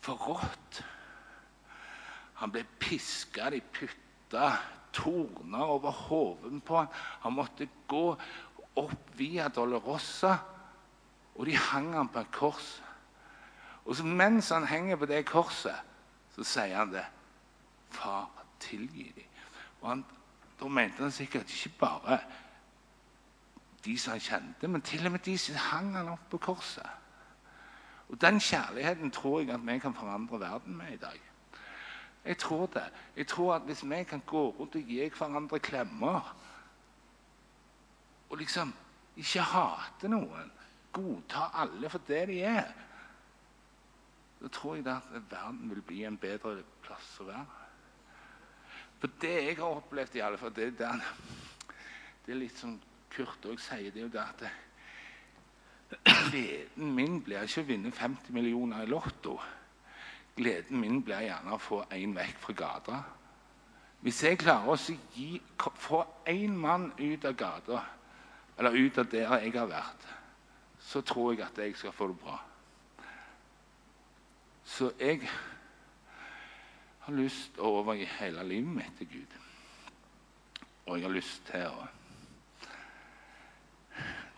forrådt. 0.05 0.81
Han 2.41 2.51
ble 2.51 2.65
piska, 2.79 3.49
de 3.49 3.61
putta 3.61 4.51
torner 4.95 5.63
over 5.63 5.91
hodet 5.91 6.63
på 6.63 6.77
ham. 6.77 6.87
Han 7.23 7.35
måtte 7.35 7.67
gå 7.87 8.07
opp 8.75 9.11
via 9.15 9.47
Dolorosa, 9.47 10.35
og 11.35 11.45
de 11.47 11.55
hang 11.55 11.93
ham 11.95 12.09
på 12.11 12.23
et 12.23 12.31
kors. 12.31 12.69
Og 13.85 14.05
mens 14.05 14.49
han 14.49 14.67
henger 14.67 14.97
på 14.97 15.07
det 15.09 15.25
korset 15.29 15.93
så 16.35 16.43
sier 16.43 16.75
han 16.79 16.91
det. 16.91 17.05
Far, 17.95 18.27
tilgi 18.59 19.11
dem. 19.15 19.31
Og 19.81 19.89
han, 19.89 20.05
Da 20.59 20.67
mente 20.71 21.03
han 21.03 21.11
sikkert 21.11 21.51
ikke 21.51 21.77
bare 21.79 22.19
de 23.85 23.97
som 23.99 24.11
han 24.15 24.21
kjente, 24.23 24.67
men 24.67 24.81
til 24.81 25.05
og 25.05 25.11
med 25.11 25.19
de 25.19 25.37
som 25.37 25.55
hang 25.55 25.95
han 25.97 26.09
opp 26.09 26.29
på 26.31 26.37
korset. 26.37 26.87
Og 28.09 28.21
Den 28.21 28.39
kjærligheten 28.39 29.11
tror 29.11 29.39
jeg 29.39 29.49
at 29.49 29.67
vi 29.67 29.79
kan 29.79 29.93
forandre 29.93 30.39
verden 30.39 30.77
med 30.77 30.93
i 30.93 30.97
dag. 30.97 31.19
Jeg 32.25 32.37
tror 32.41 32.65
det. 32.73 32.85
Jeg 33.15 33.27
tror 33.27 33.55
at 33.55 33.61
Hvis 33.61 33.83
vi 33.89 34.03
kan 34.03 34.21
gå 34.25 34.49
rundt 34.59 34.75
og 34.75 34.81
gi 34.81 35.09
hverandre 35.09 35.59
klemmer 35.59 36.35
og 38.29 38.37
liksom 38.37 38.73
ikke 39.17 39.41
hate 39.41 40.09
noen, 40.09 40.51
godta 40.91 41.49
alle 41.53 41.89
for 41.89 42.01
det 42.07 42.27
de 42.27 42.39
er 42.43 42.73
da 44.41 44.49
tror 44.51 44.75
jeg 44.75 44.87
at 44.87 45.31
verden 45.31 45.69
vil 45.69 45.81
bli 45.81 46.03
en 46.05 46.17
bedre 46.17 46.59
plass 46.83 47.15
å 47.23 47.25
være. 47.25 47.45
For 48.99 49.09
det 49.21 49.33
jeg 49.33 49.55
har 49.57 49.79
opplevd, 49.79 50.15
i 50.15 50.21
alle 50.21 50.37
fall, 50.37 50.53
det, 50.55 50.67
det, 50.77 50.91
det 52.25 52.33
er 52.33 52.39
litt 52.39 52.57
som 52.59 52.75
Kurt 53.15 53.47
òg 53.47 53.61
sier, 53.63 53.89
det 53.89 54.01
er 54.01 54.05
jo 54.05 54.13
det 54.13 54.21
at 54.21 54.43
Gleden 56.29 56.93
min 56.93 57.21
blir 57.23 57.45
ikke 57.45 57.63
å 57.63 57.69
vinne 57.69 57.91
50 57.95 58.35
millioner 58.35 58.83
i 58.83 58.89
Lotto. 58.89 59.37
Gleden 60.35 60.79
min 60.81 60.99
blir 61.03 61.23
gjerne 61.23 61.55
å 61.55 61.61
få 61.61 61.83
én 61.95 62.15
vekk 62.15 62.41
fra 62.43 62.55
gata. 62.59 63.03
Hvis 64.03 64.21
jeg 64.23 64.39
klarer 64.41 64.73
å 64.73 64.95
gi, 65.15 65.39
få 65.81 66.03
én 66.29 66.57
mann 66.59 66.91
ut 66.99 67.25
av 67.25 67.37
gata, 67.39 67.83
eller 68.57 68.75
ut 68.75 68.99
av 69.01 69.07
der 69.11 69.31
jeg 69.41 69.55
har 69.55 69.71
vært, 69.71 70.03
så 70.79 71.01
tror 71.01 71.33
jeg 71.33 71.45
at 71.45 71.57
jeg 71.57 71.77
skal 71.79 71.95
få 71.95 72.09
det 72.11 72.19
bra. 72.21 72.35
Så 74.65 74.91
jeg 74.99 75.23
har 77.05 77.13
lyst 77.13 77.53
til 77.55 77.65
å 77.65 77.79
overgi 77.79 78.05
hele 78.17 78.43
livet 78.45 78.77
mitt 78.79 78.95
til 78.99 79.09
Gud. 79.11 79.35
Og 80.85 80.97
jeg 80.97 81.05
har 81.05 81.13
lyst 81.13 81.45
til 81.49 81.65
å, 81.69 81.87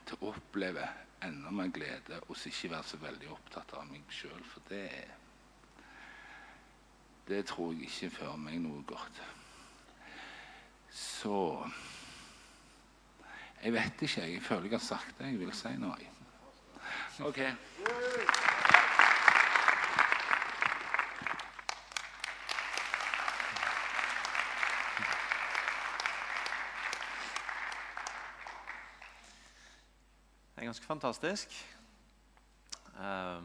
til 0.08 0.20
å 0.20 0.32
oppleve 0.34 0.88
enda 1.26 1.52
mer 1.52 1.72
glede 1.74 2.20
og 2.28 2.36
ikke 2.38 2.72
være 2.72 2.88
så 2.88 3.00
veldig 3.02 3.32
opptatt 3.34 3.74
av 3.80 3.88
meg 3.90 4.04
sjøl. 4.14 4.44
For 4.48 4.68
det, 4.70 4.84
det 7.28 7.46
tror 7.46 7.74
jeg 7.74 7.82
ikke 7.82 8.10
fører 8.16 8.36
meg 8.40 8.60
noe 8.64 8.84
godt. 8.88 9.22
Så 10.92 11.66
Jeg 13.64 13.74
vet 13.74 14.02
ikke. 14.02 14.22
Jeg 14.22 14.42
føler 14.42 14.62
jeg 14.62 14.72
har 14.72 14.80
sagt 14.80 15.20
det 15.20 15.26
jeg 15.26 15.40
vil 15.40 15.54
si 15.54 15.68
nå. 15.82 15.96
OK. 17.26 17.38
Det 17.38 17.58
er 30.62 30.66
ganske 30.66 30.86
fantastisk. 30.86 31.48
Uh, 32.98 33.44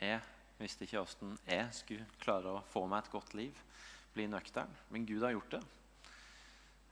Jeg 0.00 0.20
visste 0.60 0.84
ikke 0.84 1.00
åssen 1.00 1.36
jeg 1.48 1.68
skulle 1.74 2.06
klare 2.20 2.52
å 2.52 2.64
få 2.72 2.84
meg 2.88 3.04
et 3.04 3.12
godt 3.12 3.34
liv, 3.38 3.56
bli 4.14 4.26
nøktern, 4.28 4.72
men 4.90 5.06
Gud 5.08 5.24
har 5.24 5.34
gjort 5.34 5.56
det. 5.56 5.62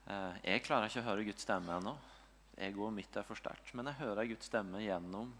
Eh, 0.09 0.39
Jeg 0.43 0.63
klarer 0.65 0.89
ikke 0.89 1.03
å 1.03 1.09
høre 1.11 1.25
Guds 1.27 1.45
stemme 1.45 1.75
ennå. 1.77 1.93
Egoet 2.57 2.95
mitt 2.95 3.15
er 3.15 3.27
for 3.27 3.39
sterkt. 3.39 3.73
Men 3.73 3.91
jeg 3.91 4.01
hører 4.01 4.27
Guds 4.27 4.49
stemme 4.49 4.81
gjennom 4.81 5.31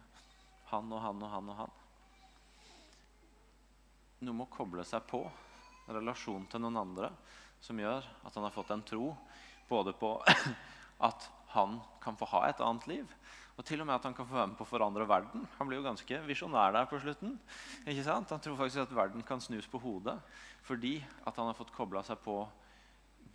han 0.69 0.93
og 0.93 1.01
han 1.01 1.23
og 1.25 1.31
han 1.33 1.49
og 1.49 1.57
han. 1.63 1.77
Noe 4.19 4.35
må 4.35 4.49
koble 4.51 4.83
seg 4.85 5.05
på 5.09 5.23
relasjon 5.89 6.45
til 6.51 6.61
noen 6.61 6.77
andre 6.77 7.09
som 7.63 7.79
gjør 7.79 8.05
at 8.27 8.35
han 8.35 8.45
har 8.45 8.53
fått 8.53 8.71
en 8.75 8.85
tro 8.85 9.13
både 9.69 9.93
på 9.97 10.11
at 11.09 11.29
han 11.55 11.79
kan 12.03 12.17
få 12.19 12.27
ha 12.35 12.43
et 12.49 12.61
annet 12.61 12.85
liv, 12.91 13.13
og 13.59 13.65
til 13.67 13.81
og 13.83 13.89
med 13.89 13.97
at 13.97 14.05
han 14.07 14.15
kan 14.15 14.27
få 14.27 14.37
være 14.37 14.47
med 14.53 14.55
på 14.55 14.63
å 14.63 14.69
forandre 14.69 15.05
verden. 15.07 15.43
Han 15.57 15.67
blir 15.67 15.81
jo 15.81 15.87
ganske 15.89 16.21
visjonær 16.23 16.71
der 16.71 16.85
på 16.87 16.99
slutten. 17.03 17.33
ikke 17.83 18.05
sant? 18.07 18.31
Han 18.31 18.39
tror 18.39 18.55
faktisk 18.55 18.85
at 18.85 18.95
verden 18.95 19.25
kan 19.27 19.43
snus 19.43 19.67
på 19.67 19.81
hodet 19.83 20.15
fordi 20.63 20.99
at 21.27 21.35
han 21.35 21.49
har 21.49 21.57
fått 21.57 21.73
kobla 21.75 22.03
seg 22.07 22.21
på 22.23 22.37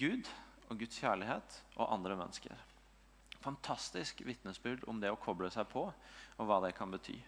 Gud 0.01 0.31
og 0.71 0.81
Guds 0.81 0.97
kjærlighet 1.03 1.59
og 1.77 1.93
andre 1.93 2.17
mennesker. 2.17 2.57
Fantastisk 3.45 4.23
vitnesbyrd 4.25 4.89
om 4.89 5.01
det 5.03 5.13
å 5.13 5.21
koble 5.21 5.51
seg 5.53 5.69
på, 5.69 5.85
og 5.93 6.49
hva 6.49 6.63
det 6.65 6.73
kan 6.79 6.93
bety. 6.93 7.19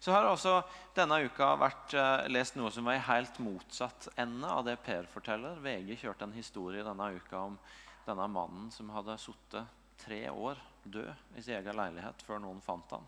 Så 0.00 0.12
har 0.12 0.28
også 0.28 0.58
denne 0.96 1.22
uka 1.24 1.54
vært 1.60 1.94
uh, 1.96 2.26
lest 2.28 2.58
noe 2.60 2.72
som 2.74 2.88
var 2.88 2.98
i 2.98 3.06
helt 3.08 3.38
motsatt 3.40 4.10
ende 4.20 4.48
av 4.52 4.66
det 4.68 4.76
Per 4.84 5.08
forteller. 5.12 5.60
VG 5.64 5.94
kjørte 6.02 6.28
en 6.28 6.36
historie 6.36 6.84
denne 6.84 7.12
uka 7.16 7.46
om 7.52 7.56
denne 8.04 8.28
mannen 8.32 8.68
som 8.74 8.92
hadde 8.92 9.16
sittet 9.20 9.76
tre 10.04 10.26
år 10.28 10.60
død 10.84 11.36
i 11.36 11.42
sin 11.42 11.58
egen 11.58 11.76
leilighet 11.78 12.22
før 12.26 12.42
noen 12.42 12.60
fant 12.64 12.94
han. 12.94 13.06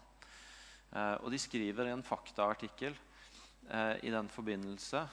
Eh, 0.91 1.17
og 1.23 1.31
de 1.33 1.41
skriver 1.41 1.89
i 1.89 1.95
en 1.95 2.05
faktaartikkel 2.07 2.95
eh, 2.95 3.97
i 4.07 4.13
den 4.13 4.29
forbindelse 4.33 5.05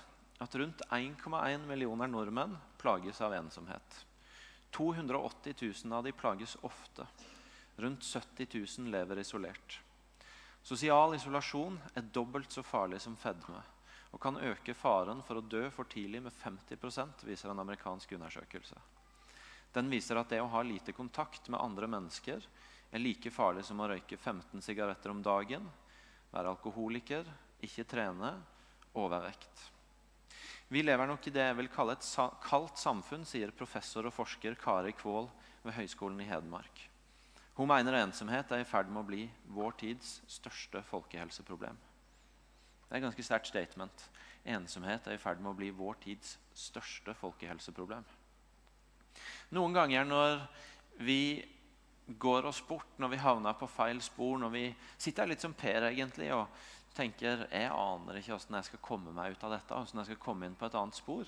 at 0.43 0.59
rundt 0.59 0.83
1,1 0.93 1.65
millioner 1.69 2.09
nordmenn 2.11 2.57
plages 2.81 3.21
av 3.25 3.33
ensomhet. 3.37 4.03
280 4.75 5.55
000 5.85 5.97
av 5.97 6.03
de 6.05 6.13
plages 6.13 6.57
ofte. 6.67 7.07
Rundt 7.77 8.03
70 8.03 8.51
000 8.79 8.91
lever 8.93 9.21
isolert. 9.23 9.79
Sosial 10.65 11.15
isolasjon 11.15 11.79
er 11.95 12.09
dobbelt 12.13 12.51
så 12.51 12.63
farlig 12.65 12.99
som 13.01 13.15
fedme 13.17 13.63
og 14.17 14.21
kan 14.23 14.37
øke 14.39 14.73
faren 14.73 15.19
for 15.27 15.39
å 15.39 15.45
dø 15.45 15.67
for 15.73 15.89
tidlig 15.91 16.21
med 16.23 16.35
50% 16.41 17.25
viser 17.27 17.51
en 17.51 17.59
amerikansk 17.61 18.15
undersøkelse. 18.15 18.77
Den 19.77 19.91
viser 19.93 20.17
at 20.17 20.31
det 20.33 20.41
å 20.41 20.49
ha 20.49 20.63
lite 20.65 20.95
kontakt 20.97 21.51
med 21.53 21.61
andre 21.61 21.85
mennesker 21.91 22.41
er 22.89 23.03
like 23.03 23.29
farlig 23.29 23.65
som 23.67 23.77
å 23.83 23.89
røyke 23.91 24.17
15 24.17 24.63
sigaretter 24.65 25.13
om 25.13 25.21
dagen, 25.21 25.67
være 26.31 26.53
alkoholiker, 26.55 27.27
ikke 27.61 27.85
trene, 27.85 28.31
overvekt. 28.97 29.67
Vi 30.73 30.81
lever 30.81 31.07
nok 31.07 31.29
i 31.29 31.33
det 31.35 31.45
jeg 31.45 31.57
vil 31.61 31.69
kalle 31.71 31.93
et 31.95 32.09
kaldt 32.43 32.81
samfunn, 32.81 33.23
sier 33.27 33.53
professor 33.55 34.09
og 34.09 34.15
forsker 34.15 34.57
Kari 34.59 34.95
Kvål 34.97 35.29
ved 35.63 35.77
Høgskolen 35.77 36.25
i 36.25 36.27
Hedmark. 36.27 36.81
Hun 37.57 37.69
mener 37.69 38.01
ensomhet 38.01 38.51
er 38.51 38.65
i 38.65 38.67
ferd 38.67 38.89
med 38.89 39.03
å 39.03 39.07
bli 39.07 39.23
vår 39.53 39.77
tids 39.79 40.17
største 40.29 40.81
folkehelseproblem. 40.89 41.77
Det 42.87 42.95
er 42.95 42.99
et 42.99 43.05
ganske 43.07 43.25
sterkt 43.29 43.51
statement. 43.51 44.09
Ensomhet 44.57 45.07
er 45.07 45.17
i 45.17 45.21
ferd 45.21 45.41
med 45.43 45.53
å 45.53 45.57
bli 45.57 45.71
vår 45.75 46.01
tids 46.03 46.35
største 46.55 47.15
folkehelseproblem. 47.21 48.05
Noen 49.55 49.75
ganger 49.75 50.07
når 50.07 50.41
vi 51.03 51.21
går 52.07 52.47
oss 52.47 52.61
bort, 52.67 52.95
når 52.97 53.13
vi 53.13 53.21
havner 53.21 53.55
på 53.59 53.67
feil 53.69 53.99
spor, 54.01 54.37
når 54.39 54.51
vi 54.53 54.65
sitter 54.97 55.27
litt 55.27 55.43
som 55.43 55.55
Per 55.57 55.89
egentlig 55.89 56.31
og 56.35 56.47
tenker 56.97 57.45
jeg 57.51 57.69
aner 57.69 58.17
ikke 58.17 58.33
hvordan 58.33 58.57
jeg 58.57 58.69
skal 58.71 58.83
komme 58.83 59.13
meg 59.13 59.35
ut 59.35 59.43
av 59.45 59.53
dette, 59.53 59.75
hvordan 59.75 60.01
jeg 60.01 60.11
skal 60.11 60.23
komme 60.23 60.47
inn 60.47 60.55
på 60.57 60.65
et 60.65 60.77
annet 60.79 60.97
spor, 60.97 61.27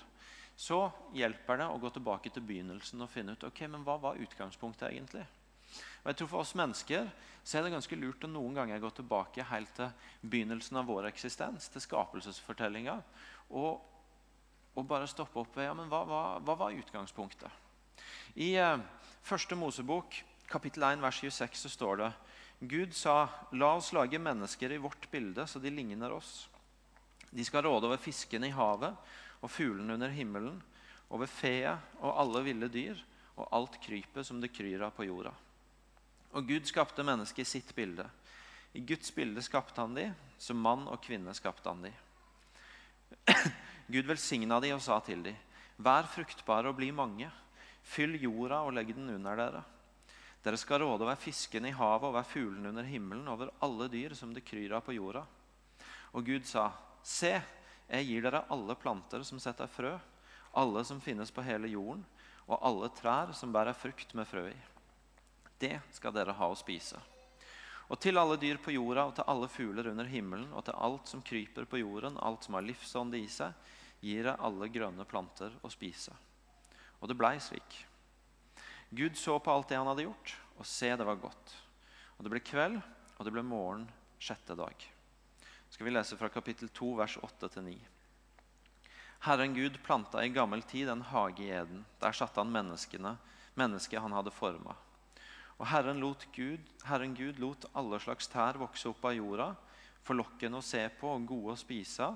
så 0.60 0.80
hjelper 1.16 1.60
det 1.60 1.68
å 1.70 1.78
gå 1.80 1.90
tilbake 1.94 2.32
til 2.34 2.44
begynnelsen 2.44 3.04
og 3.04 3.12
finne 3.12 3.36
ut 3.36 3.46
ok, 3.46 3.62
men 3.70 3.84
hva 3.86 3.96
var 4.00 4.18
utgangspunktet 4.20 4.90
egentlig. 4.90 5.22
Og 6.02 6.10
jeg 6.10 6.18
tror 6.18 6.30
For 6.32 6.42
oss 6.42 6.56
mennesker 6.58 7.08
så 7.44 7.58
er 7.58 7.64
det 7.64 7.72
ganske 7.74 7.96
lurt 7.96 8.24
å 8.26 8.30
noen 8.30 8.56
ganger 8.58 8.82
gå 8.82 8.90
tilbake 8.98 9.46
helt 9.48 9.72
til 9.76 9.88
begynnelsen 10.20 10.80
av 10.80 10.88
vår 10.90 11.08
eksistens, 11.08 11.70
til 11.72 11.84
skapelsesfortellinga, 11.84 12.98
og, 13.56 13.80
og, 14.74 14.84
bare 14.88 15.08
stoppe 15.10 15.40
opp 15.40 15.56
ved 15.56 15.70
ja, 15.70 15.74
men 15.76 15.88
hva, 15.92 16.02
hva, 16.08 16.22
hva 16.44 16.56
var 16.64 16.76
utgangspunktet. 16.76 17.69
I 18.34 18.54
eh, 18.56 18.82
første 19.26 19.58
Mosebok, 19.58 20.16
kapittel 20.50 20.86
1, 20.88 21.02
vers 21.02 21.20
26, 21.22 21.58
så 21.64 21.72
står 21.72 22.02
det 22.02 22.10
Gud 22.60 22.94
sa, 22.94 23.28
'La 23.52 23.74
oss 23.76 23.92
lage 23.92 24.18
mennesker 24.20 24.72
i 24.72 24.78
vårt 24.78 25.10
bilde, 25.10 25.46
så 25.46 25.58
de 25.58 25.70
ligner 25.70 26.12
oss.' 26.12 26.48
De 27.30 27.44
skal 27.44 27.62
råde 27.62 27.86
over 27.86 27.96
fiskene 27.96 28.50
i 28.50 28.54
havet 28.54 28.96
og 29.40 29.50
fuglene 29.50 29.94
under 29.94 30.10
himmelen, 30.10 30.58
over 31.10 31.30
feet 31.30 31.78
og 32.00 32.18
alle 32.18 32.42
ville 32.42 32.68
dyr 32.68 32.98
og 33.36 33.48
alt 33.54 33.78
krypet 33.82 34.26
som 34.26 34.40
det 34.42 34.52
kryr 34.52 34.82
av 34.82 34.92
på 34.94 35.06
jorda. 35.06 35.32
Og 36.36 36.46
Gud 36.46 36.66
skapte 36.68 37.06
mennesket 37.06 37.46
i 37.46 37.50
sitt 37.50 37.74
bilde. 37.74 38.04
I 38.74 38.82
Guds 38.86 39.10
bilde 39.14 39.42
skapte 39.42 39.80
han 39.80 39.96
de, 39.96 40.10
som 40.38 40.60
mann 40.60 40.86
og 40.86 41.00
kvinne 41.02 41.32
skapte 41.34 41.70
han 41.70 41.82
de. 41.86 41.92
Gud 43.94 44.06
velsigna 44.06 44.60
de 44.62 44.74
og 44.76 44.82
sa 44.84 45.00
til 45.06 45.24
de, 45.26 45.34
Vær 45.80 46.04
fruktbare 46.12 46.68
og 46.68 46.76
bli 46.76 46.90
mange. 46.92 47.30
Fyll 47.82 48.16
jorda 48.22 48.62
og 48.66 48.74
legg 48.76 48.92
den 48.94 49.10
under 49.16 49.38
dere. 49.38 49.62
Dere 50.40 50.56
skal 50.56 50.80
råde 50.80 51.04
over 51.04 51.18
fiskene 51.20 51.68
i 51.68 51.76
havet 51.76 52.06
og 52.06 52.14
over 52.14 52.24
fuglene 52.24 52.70
under 52.72 52.86
himmelen, 52.88 53.28
over 53.28 53.52
alle 53.60 53.88
dyr 53.92 54.14
som 54.16 54.32
det 54.32 54.44
kryr 54.46 54.72
av 54.76 54.86
på 54.86 54.96
jorda. 54.96 55.26
Og 56.16 56.24
Gud 56.24 56.46
sa, 56.48 56.70
Se, 57.02 57.34
jeg 57.90 58.06
gir 58.06 58.24
dere 58.24 58.44
alle 58.52 58.76
planter 58.76 59.24
som 59.26 59.40
setter 59.40 59.68
frø, 59.68 59.94
alle 60.56 60.82
som 60.84 61.00
finnes 61.00 61.30
på 61.32 61.44
hele 61.44 61.70
jorden, 61.72 62.02
og 62.50 62.58
alle 62.66 62.90
trær 62.96 63.34
som 63.36 63.52
bærer 63.52 63.76
frukt 63.76 64.14
med 64.16 64.28
frø 64.28 64.48
i. 64.50 64.58
Det 65.60 65.76
skal 65.92 66.14
dere 66.16 66.34
ha 66.34 66.48
å 66.50 66.58
spise. 66.58 66.98
Og 67.90 67.98
til 68.00 68.18
alle 68.20 68.38
dyr 68.38 68.60
på 68.62 68.72
jorda 68.72 69.08
og 69.08 69.16
til 69.18 69.26
alle 69.28 69.48
fugler 69.50 69.90
under 69.90 70.06
himmelen 70.06 70.52
og 70.54 70.64
til 70.66 70.78
alt 70.78 71.10
som 71.10 71.22
kryper 71.26 71.66
på 71.66 71.82
jorden, 71.82 72.18
alt 72.22 72.46
som 72.46 72.56
har 72.56 72.64
livsånd 72.64 73.16
i 73.18 73.26
seg, 73.28 73.52
gir 74.00 74.30
jeg 74.30 74.40
alle 74.40 74.70
grønne 74.72 75.04
planter 75.04 75.56
å 75.66 75.70
spise. 75.72 76.14
Og 77.00 77.08
det 77.08 77.16
blei 77.18 77.36
slik. 77.40 77.78
Gud 78.90 79.16
så 79.16 79.38
på 79.38 79.52
alt 79.52 79.70
det 79.70 79.78
han 79.78 79.88
hadde 79.88 80.04
gjort, 80.08 80.34
og 80.58 80.66
se, 80.68 80.90
det 80.92 81.06
var 81.06 81.20
godt. 81.22 81.54
Og 82.18 82.26
det 82.26 82.32
ble 82.32 82.42
kveld, 82.44 82.80
og 83.16 83.26
det 83.26 83.32
ble 83.32 83.44
morgen 83.46 83.86
sjette 84.20 84.56
dag. 84.58 84.74
Skal 85.70 85.86
vi 85.86 85.94
lese 85.94 86.18
fra 86.18 86.28
kapittel 86.32 86.68
2, 86.74 86.90
vers 86.98 87.16
8-9. 87.22 87.78
Herren 89.24 89.54
Gud 89.54 89.78
planta 89.84 90.24
i 90.24 90.32
gammel 90.32 90.62
tid 90.64 90.88
en 90.88 91.04
hage 91.04 91.44
i 91.44 91.52
Eden. 91.52 91.84
Der 92.00 92.16
satte 92.16 92.40
han 92.40 92.52
menneskene, 92.52 93.14
mennesket 93.54 94.00
han 94.00 94.16
hadde 94.16 94.32
forma. 94.34 94.74
Og 95.60 95.68
Herren, 95.68 96.00
Gud, 96.00 96.64
Herren 96.88 97.14
Gud 97.14 97.38
lot 97.38 97.66
alle 97.76 98.00
slags 98.00 98.30
tær 98.32 98.58
vokse 98.58 98.88
opp 98.88 99.04
av 99.04 99.14
jorda, 99.14 99.50
forlokkende 100.08 100.58
å 100.58 100.64
se 100.64 100.86
på 101.00 101.12
og 101.12 101.26
gode 101.28 101.52
å 101.52 101.60
spise 101.60 102.08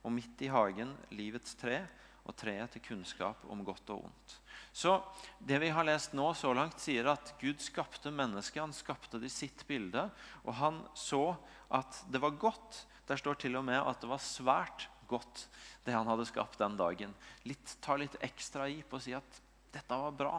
og 0.00 0.12
midt 0.12 0.44
i 0.44 0.50
hagen 0.52 0.92
livets 1.16 1.56
tre 1.56 1.82
og 2.30 2.38
treet 2.38 2.70
til 2.74 2.84
kunnskap 2.84 3.42
om 3.50 3.64
godt 3.66 3.90
og 3.92 4.06
ondt. 4.08 4.36
Så 4.72 5.00
Det 5.38 5.58
vi 5.58 5.72
har 5.74 5.84
lest 5.84 6.14
nå 6.14 6.30
så 6.38 6.52
langt, 6.54 6.78
sier 6.78 7.08
at 7.10 7.34
Gud 7.40 7.58
skapte 7.62 8.12
mennesket. 8.14 8.62
Han 8.62 8.76
skapte 8.76 9.18
det 9.18 9.26
i 9.30 9.34
sitt 9.34 9.66
bilde, 9.66 10.06
og 10.44 10.54
han 10.54 10.80
så 10.94 11.36
at 11.74 12.04
det 12.10 12.20
var 12.22 12.38
godt. 12.38 12.84
Der 13.08 13.18
står 13.18 13.40
til 13.42 13.56
og 13.58 13.64
med 13.66 13.80
at 13.82 14.00
det 14.00 14.10
var 14.10 14.22
svært 14.22 14.86
godt, 15.10 15.48
det 15.84 15.94
han 15.94 16.06
hadde 16.06 16.28
skapt 16.28 16.60
den 16.60 16.76
dagen. 16.78 17.14
Litt, 17.48 17.76
ta 17.82 17.96
litt 17.98 18.14
ekstra 18.22 18.68
i 18.70 18.82
på 18.86 19.00
å 19.00 19.02
si 19.02 19.14
at 19.16 19.40
dette 19.74 19.98
var 19.98 20.14
bra. 20.14 20.36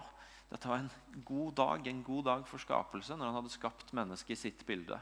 Dette 0.52 0.68
var 0.68 0.84
en 0.84 1.24
god 1.28 1.56
dag, 1.60 1.88
en 1.88 2.04
god 2.04 2.26
dag 2.28 2.48
for 2.48 2.60
skapelse, 2.60 3.16
når 3.16 3.30
han 3.32 3.40
hadde 3.42 3.54
skapt 3.54 3.92
mennesket 3.96 4.36
i 4.36 4.42
sitt 4.48 4.66
bilde. 4.68 5.00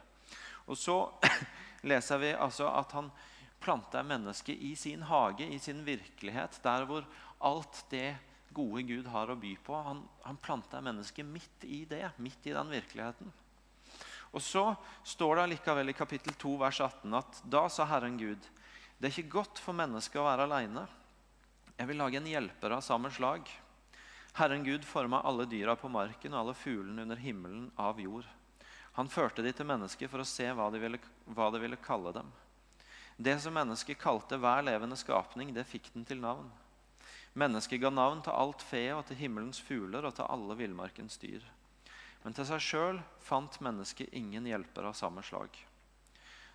Og 0.69 0.77
så 0.77 0.97
leser 1.89 2.21
vi 2.21 2.33
altså 2.33 2.69
at 2.69 2.93
han 2.97 3.09
planta 3.59 4.03
mennesket 4.03 4.57
i 4.57 4.75
sin 4.75 5.03
hage, 5.07 5.47
i 5.47 5.59
sin 5.59 5.83
virkelighet, 5.85 6.59
der 6.63 6.85
hvor 6.87 7.05
alt 7.39 7.83
det 7.91 8.15
gode 8.55 8.83
Gud 8.87 9.07
har 9.11 9.29
å 9.29 9.37
by 9.39 9.53
på. 9.63 9.75
Han, 9.85 10.03
han 10.23 10.39
planta 10.41 10.81
mennesket 10.81 11.27
midt 11.27 11.65
i 11.67 11.83
det, 11.89 12.05
midt 12.17 12.47
i 12.49 12.55
den 12.55 12.71
virkeligheten. 12.73 13.31
Og 14.29 14.41
Så 14.45 14.63
står 15.03 15.39
det 15.39 15.49
likevel 15.55 15.89
i 15.89 15.97
kapittel 15.97 16.35
2, 16.37 16.55
vers 16.61 16.79
18 16.85 17.17
at 17.17 17.41
da 17.49 17.65
sa 17.71 17.87
Herren 17.89 18.17
Gud 18.19 18.49
det 18.99 19.07
er 19.07 19.13
ikke 19.15 19.37
godt 19.39 19.61
for 19.63 19.77
mennesket 19.77 20.19
å 20.19 20.25
være 20.25 20.43
alene. 20.43 20.81
Jeg 21.79 21.87
vil 21.87 22.01
lage 22.01 22.19
en 22.19 22.27
hjelper 22.27 22.73
av 22.75 22.83
samme 22.83 23.07
slag. 23.15 23.47
Herren 24.35 24.65
Gud 24.65 24.83
forma 24.83 25.21
alle 25.23 25.45
dyra 25.47 25.77
på 25.79 25.87
marken 25.87 26.35
og 26.35 26.41
alle 26.41 26.55
fuglene 26.59 27.05
under 27.05 27.21
himmelen 27.23 27.69
av 27.79 28.01
jord. 28.03 28.27
Han 28.99 29.07
førte 29.07 29.45
de 29.45 29.53
til 29.55 29.69
mennesket 29.69 30.11
for 30.11 30.19
å 30.19 30.27
se 30.27 30.49
hva 30.51 30.67
de 30.73 30.81
ville, 30.83 30.99
hva 31.31 31.47
de 31.55 31.63
ville 31.63 31.79
kalle 31.79 32.11
dem. 32.17 32.27
Det 33.19 33.35
som 33.43 33.51
mennesket 33.51 33.99
kalte 33.99 34.37
hver 34.39 34.63
levende 34.63 34.95
skapning, 34.95 35.49
det 35.51 35.65
fikk 35.67 35.89
den 35.91 36.05
til 36.07 36.21
navn. 36.23 36.45
Mennesket 37.35 37.81
ga 37.83 37.89
navn 37.91 38.21
til 38.23 38.31
alt 38.31 38.61
fe 38.63 38.85
og 38.95 39.01
til 39.09 39.19
himmelens 39.19 39.59
fugler 39.59 40.05
og 40.07 40.13
til 40.15 40.29
alle 40.31 40.55
villmarkens 40.55 41.19
dyr. 41.19 41.43
Men 42.23 42.35
til 42.35 42.47
seg 42.47 42.63
sjøl 42.63 43.01
fant 43.23 43.59
mennesket 43.63 44.15
ingen 44.15 44.47
hjelper 44.47 44.87
av 44.87 44.95
samme 44.95 45.23
slag. 45.27 45.51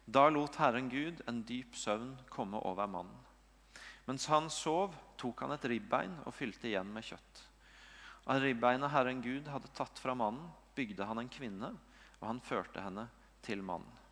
Da 0.04 0.26
lot 0.33 0.56
Herren 0.61 0.88
Gud 0.92 1.21
en 1.28 1.42
dyp 1.44 1.76
søvn 1.76 2.14
komme 2.33 2.61
over 2.64 2.88
mannen. 2.88 3.21
Mens 4.09 4.25
han 4.33 4.49
sov, 4.52 4.97
tok 5.21 5.44
han 5.44 5.52
et 5.52 5.66
ribbein 5.68 6.16
og 6.25 6.33
fylte 6.37 6.68
igjen 6.68 6.88
med 6.92 7.04
kjøtt. 7.04 7.42
Av 8.25 8.40
ribbeinet 8.40 8.92
Herren 8.92 9.21
Gud 9.25 9.52
hadde 9.52 9.73
tatt 9.76 10.00
fra 10.00 10.16
mannen, 10.16 10.49
bygde 10.76 11.04
han 11.09 11.21
en 11.21 11.33
kvinne, 11.33 11.75
og 12.23 12.26
han 12.28 12.40
førte 12.44 12.85
henne 12.85 13.06
til 13.44 13.61
mannen. 13.61 14.03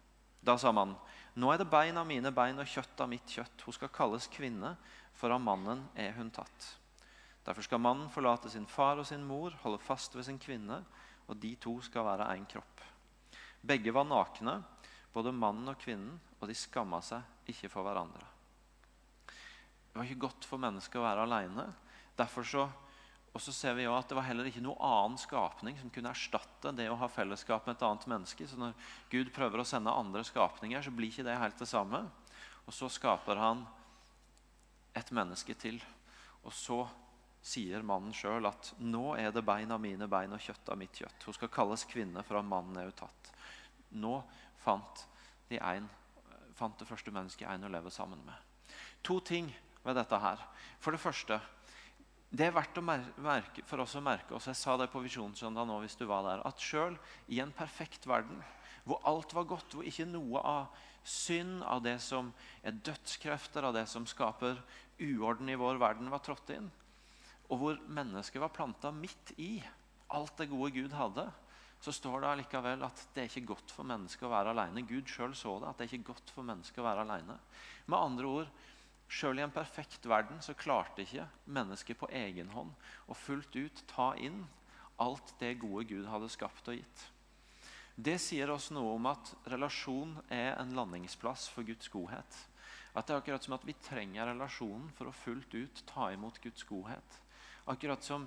Da 0.43 0.57
sa 0.59 0.73
man, 0.75 0.97
nå 1.39 1.53
er 1.53 1.63
det 1.63 1.71
bein 1.71 1.97
av 1.97 2.07
mine 2.09 2.33
bein 2.35 2.59
og 2.59 2.69
kjøtt 2.69 3.01
av 3.01 3.11
mitt 3.13 3.31
kjøtt. 3.31 3.63
Hun 3.63 3.77
skal 3.77 3.93
kalles 3.95 4.27
kvinne, 4.33 4.75
for 5.15 5.31
av 5.31 5.41
mannen 5.43 5.85
er 5.95 6.17
hun 6.17 6.33
tatt. 6.35 6.69
Derfor 7.47 7.67
skal 7.67 7.83
mannen 7.83 8.11
forlate 8.11 8.51
sin 8.51 8.67
far 8.71 9.01
og 9.01 9.07
sin 9.07 9.25
mor, 9.27 9.55
holde 9.63 9.81
fast 9.83 10.15
ved 10.15 10.27
sin 10.27 10.41
kvinne, 10.43 10.83
og 11.31 11.39
de 11.43 11.55
to 11.63 11.77
skal 11.83 12.07
være 12.07 12.29
én 12.35 12.47
kropp. 12.51 12.83
Begge 13.63 13.95
var 13.95 14.07
nakne, 14.07 14.59
både 15.15 15.35
mannen 15.35 15.71
og 15.71 15.79
kvinnen, 15.79 16.19
og 16.41 16.49
de 16.51 16.59
skamma 16.59 16.99
seg 17.05 17.51
ikke 17.51 17.71
for 17.71 17.87
hverandre. 17.87 18.27
Det 19.93 20.01
var 20.01 20.09
ikke 20.09 20.25
godt 20.27 20.47
for 20.49 20.63
mennesket 20.63 20.99
å 20.99 21.05
være 21.05 21.27
alene. 21.27 21.67
Derfor 22.19 22.47
så, 22.49 22.67
og 23.33 23.41
så 23.41 23.53
ser 23.53 23.77
vi 23.79 23.87
jo 23.87 23.95
at 23.97 24.09
Det 24.09 24.17
var 24.17 24.27
heller 24.27 24.49
ikke 24.49 24.61
noe 24.65 24.77
annen 24.85 25.17
skapning 25.21 25.79
som 25.81 25.91
kunne 25.93 26.13
erstatte 26.13 26.75
det 26.77 26.91
å 26.93 26.99
ha 27.01 27.09
fellesskap 27.09 27.67
med 27.67 27.79
et 27.79 27.85
annet 27.87 28.09
menneske. 28.13 28.47
Så 28.49 28.59
Når 28.61 28.75
Gud 29.11 29.33
prøver 29.33 29.63
å 29.63 29.69
sende 29.69 29.93
andre 29.93 30.25
skapninger, 30.25 30.83
så 30.85 30.93
blir 30.93 31.09
ikke 31.09 31.25
det 31.25 31.39
helt 31.41 31.59
det 31.59 31.69
samme. 31.71 32.05
Og 32.67 32.77
så 32.77 32.91
skaper 32.93 33.41
han 33.41 33.65
et 34.95 35.11
menneske 35.17 35.57
til. 35.57 35.81
Og 36.45 36.53
så 36.53 36.85
sier 37.43 37.83
mannen 37.83 38.13
sjøl 38.15 38.47
at 38.47 38.75
'nå 38.79 39.17
er 39.19 39.33
det 39.33 39.45
bein 39.45 39.73
av 39.73 39.81
mine 39.81 40.07
bein 40.07 40.33
og 40.33 40.41
kjøtt 40.41 40.69
av 40.69 40.79
mitt 40.79 40.93
kjøtt'. 40.93 41.25
Hun 41.25 41.35
skal 41.35 41.49
kalles 41.49 41.85
kvinne, 41.85 42.23
for 42.23 42.43
mannen 42.43 42.77
er 42.77 42.93
uttatt.» 42.93 43.25
tatt. 43.25 43.33
Nå 43.93 44.23
fant, 44.63 45.07
de 45.49 45.59
en, 45.59 45.89
fant 46.55 46.79
det 46.79 46.87
første 46.89 47.11
mennesket 47.11 47.49
en 47.49 47.65
å 47.65 47.73
leve 47.73 47.91
sammen 47.91 48.21
med. 48.25 48.35
To 49.03 49.21
ting 49.21 49.51
ved 49.83 49.97
dette 49.97 50.19
her. 50.19 50.39
For 50.81 50.93
det 50.93 51.01
første 51.01 51.41
det 52.33 52.47
er 52.47 52.55
verdt 52.57 52.81
merke, 53.21 53.65
for 53.69 53.83
oss 53.85 53.99
å 53.99 54.05
merke 54.05 54.33
oss 54.33 54.49
jeg 54.49 54.57
sa 54.57 54.79
det 54.81 54.89
på 54.93 55.03
Visjonssøndag 55.05 55.67
nå 55.69 55.77
hvis 55.83 55.99
du 56.01 56.07
var 56.09 56.25
der, 56.25 56.45
at 56.49 56.63
sjøl 56.65 56.97
i 57.29 57.43
en 57.45 57.53
perfekt 57.53 58.09
verden, 58.09 58.41
hvor 58.89 59.03
alt 59.07 59.35
var 59.37 59.51
godt, 59.51 59.77
hvor 59.77 59.87
ikke 59.87 60.09
noe 60.09 60.41
av 60.41 60.87
synd, 61.05 61.61
av 61.67 61.83
det 61.85 61.99
som 62.03 62.31
er 62.65 62.79
dødskrefter, 62.87 63.69
av 63.69 63.77
det 63.77 63.85
som 63.91 64.07
skaper 64.09 64.57
uorden 65.03 65.51
i 65.53 65.59
vår 65.61 65.79
verden, 65.83 66.11
var 66.11 66.23
trådt 66.25 66.55
inn. 66.57 66.71
Og 67.53 67.61
hvor 67.61 67.79
mennesket 67.93 68.41
var 68.41 68.55
planta 68.55 68.91
midt 68.95 69.35
i 69.37 69.59
alt 70.17 70.37
det 70.41 70.49
gode 70.51 70.73
Gud 70.75 70.97
hadde, 70.97 71.29
så 71.83 71.93
står 71.93 72.23
det 72.23 72.29
allikevel 72.31 72.85
at 72.87 73.01
det 73.13 73.25
er 73.25 73.31
ikke 73.31 73.53
godt 73.53 73.73
for 73.75 73.87
mennesket 73.87 74.25
å 74.25 74.33
være 74.33 74.53
alene. 74.55 74.85
Gud 74.87 75.09
sjøl 75.11 75.35
så 75.37 75.57
det, 75.59 75.69
at 75.69 75.81
det 75.81 75.85
er 75.85 75.97
ikke 75.97 76.13
godt 76.13 76.31
for 76.31 76.47
mennesket 76.47 76.79
å 76.79 76.87
være 76.87 77.03
alene. 77.05 77.37
Med 77.91 77.99
andre 77.99 78.35
ord, 78.41 78.53
Sjøl 79.13 79.43
i 79.43 79.45
en 79.45 79.53
perfekt 79.53 80.07
verden 80.09 80.41
så 80.41 80.55
klarte 80.57 81.05
ikke 81.05 81.27
mennesket 81.53 81.99
på 82.01 82.09
egen 82.17 82.49
hånd 82.55 82.73
å 83.13 83.17
fullt 83.17 83.57
ut 83.59 83.83
ta 83.91 84.13
inn 84.17 84.47
alt 85.03 85.35
det 85.41 85.59
gode 85.61 85.85
Gud 85.91 86.07
hadde 86.09 86.31
skapt 86.33 86.71
og 86.73 86.79
gitt. 86.79 87.03
Det 87.93 88.17
sier 88.23 88.49
oss 88.51 88.71
noe 88.73 88.95
om 88.97 89.11
at 89.11 89.35
relasjon 89.53 90.15
er 90.33 90.55
en 90.57 90.73
landingsplass 90.77 91.51
for 91.53 91.67
Guds 91.69 91.91
godhet. 91.93 92.39
At 92.97 93.05
det 93.05 93.15
er 93.15 93.21
akkurat 93.21 93.45
som 93.45 93.57
at 93.57 93.67
Vi 93.69 93.75
trenger 93.85 94.31
relasjonen 94.31 94.89
for 94.97 95.09
å 95.09 95.17
fullt 95.25 95.55
ut 95.55 95.85
ta 95.89 96.09
imot 96.13 96.41
Guds 96.41 96.65
godhet. 96.69 97.19
Akkurat 97.69 98.03
som 98.05 98.25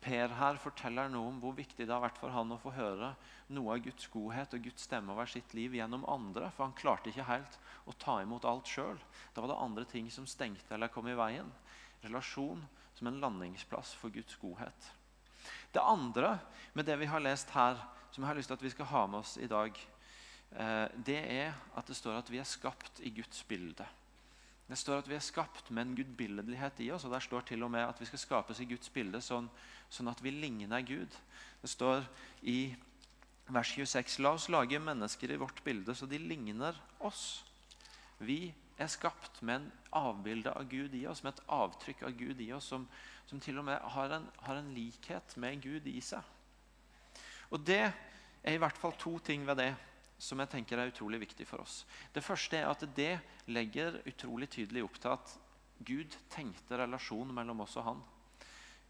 Per 0.00 0.30
her 0.38 0.58
forteller 0.62 1.10
noe 1.10 1.32
om 1.32 1.38
hvor 1.42 1.56
viktig 1.56 1.82
det 1.82 1.90
har 1.90 2.04
vært 2.04 2.20
for 2.20 2.30
han 2.30 2.54
å 2.54 2.60
få 2.62 2.70
høre 2.76 3.10
noe 3.54 3.74
av 3.74 3.82
Guds 3.82 4.06
godhet 4.12 4.52
og 4.54 4.68
Guds 4.68 4.84
stemme 4.86 5.10
over 5.14 5.26
sitt 5.30 5.54
liv 5.58 5.74
gjennom 5.74 6.06
andre. 6.06 6.52
For 6.54 6.68
han 6.68 6.76
klarte 6.78 7.10
ikke 7.10 7.26
helt 7.26 7.58
å 7.88 7.96
ta 7.98 8.20
imot 8.22 8.46
alt 8.46 8.70
sjøl. 8.70 9.00
Da 9.34 9.42
var 9.42 9.50
det 9.50 9.58
andre 9.64 9.86
ting 9.90 10.10
som 10.14 10.28
stengte 10.30 10.76
eller 10.76 10.92
kom 10.92 11.08
i 11.10 11.16
veien. 11.18 11.50
Relasjon 12.04 12.62
som 12.94 13.10
en 13.10 13.20
landingsplass 13.22 13.96
for 13.98 14.14
Guds 14.14 14.38
godhet. 14.38 14.90
Det 15.74 15.82
andre 15.82 16.36
med 16.78 16.86
det 16.86 16.98
vi 17.00 17.10
har 17.10 17.22
lest 17.22 17.50
her, 17.54 17.78
som 18.10 18.22
jeg 18.22 18.30
har 18.30 18.38
lyst 18.38 18.52
til 18.52 18.58
at 18.58 18.64
vi 18.64 18.74
skal 18.74 18.90
ha 18.92 19.06
med 19.06 19.20
oss 19.20 19.36
i 19.42 19.50
dag, 19.50 19.74
eh, 20.52 20.86
det 20.94 21.18
er 21.18 21.54
at 21.74 21.90
det 21.90 21.96
står 21.98 22.20
at 22.20 22.30
vi 22.30 22.38
er 22.38 22.48
skapt 22.48 23.02
i 23.02 23.10
Guds 23.14 23.42
bilde. 23.48 23.86
Det 24.68 24.76
står 24.76 25.00
at 25.00 25.08
vi 25.08 25.16
er 25.16 25.24
skapt 25.24 25.70
med 25.72 25.86
en 25.86 25.94
gudbilledlighet 25.96 26.82
i 26.84 26.90
oss. 26.92 27.06
og 27.08 27.14
Der 27.14 27.24
står 27.24 27.46
til 27.48 27.62
og 27.64 27.70
med 27.72 27.86
at 27.86 28.00
vi 28.00 28.06
skal 28.06 28.20
skapes 28.20 28.60
i 28.60 28.68
Guds 28.68 28.90
bilde 28.92 29.20
sånn, 29.24 29.48
sånn 29.88 30.10
at 30.12 30.20
vi 30.22 30.34
ligner 30.34 30.84
Gud. 30.84 31.14
Det 31.62 31.70
står 31.72 32.04
i 32.42 32.76
vers 33.48 33.72
26.: 33.72 34.18
La 34.20 34.34
oss 34.36 34.50
lage 34.52 34.78
mennesker 34.78 35.32
i 35.32 35.40
vårt 35.40 35.64
bilde 35.64 35.94
så 35.96 36.06
de 36.06 36.20
ligner 36.20 36.76
oss. 37.00 37.44
Vi 38.20 38.52
er 38.78 38.90
skapt 38.92 39.40
med 39.42 39.62
en 39.62 39.70
avbilde 39.96 40.52
av 40.52 40.68
Gud 40.68 40.94
i 40.94 41.06
oss, 41.06 41.22
med 41.24 41.32
et 41.34 41.44
avtrykk 41.48 42.02
av 42.02 42.18
Gud 42.18 42.40
i 42.40 42.52
oss, 42.52 42.68
som, 42.68 42.84
som 43.26 43.40
til 43.40 43.58
og 43.58 43.64
med 43.66 43.80
har 43.94 44.14
en, 44.18 44.28
har 44.44 44.60
en 44.60 44.74
likhet 44.74 45.36
med 45.36 45.62
Gud 45.62 45.86
i 45.86 46.00
seg. 46.04 46.22
Og 47.50 47.64
det 47.64 47.80
er 47.88 48.52
i 48.52 48.60
hvert 48.60 48.76
fall 48.78 48.94
to 49.00 49.16
ting 49.24 49.46
ved 49.48 49.58
det 49.58 49.72
som 50.18 50.40
jeg 50.42 50.50
tenker 50.50 50.80
er 50.80 50.90
utrolig 50.90 51.20
viktig 51.22 51.46
for 51.46 51.62
oss. 51.62 51.84
Det 52.12 52.24
første 52.24 52.58
er 52.58 52.68
at 52.68 52.82
det 52.96 53.12
legger 53.50 54.00
utrolig 54.08 54.50
tydelig 54.50 54.84
opp 54.84 54.98
til 54.98 55.14
at 55.14 55.34
Gud 55.86 56.16
tenkte 56.32 56.78
relasjon 56.80 57.30
mellom 57.34 57.62
oss 57.62 57.76
og 57.78 57.86
han. 57.86 58.00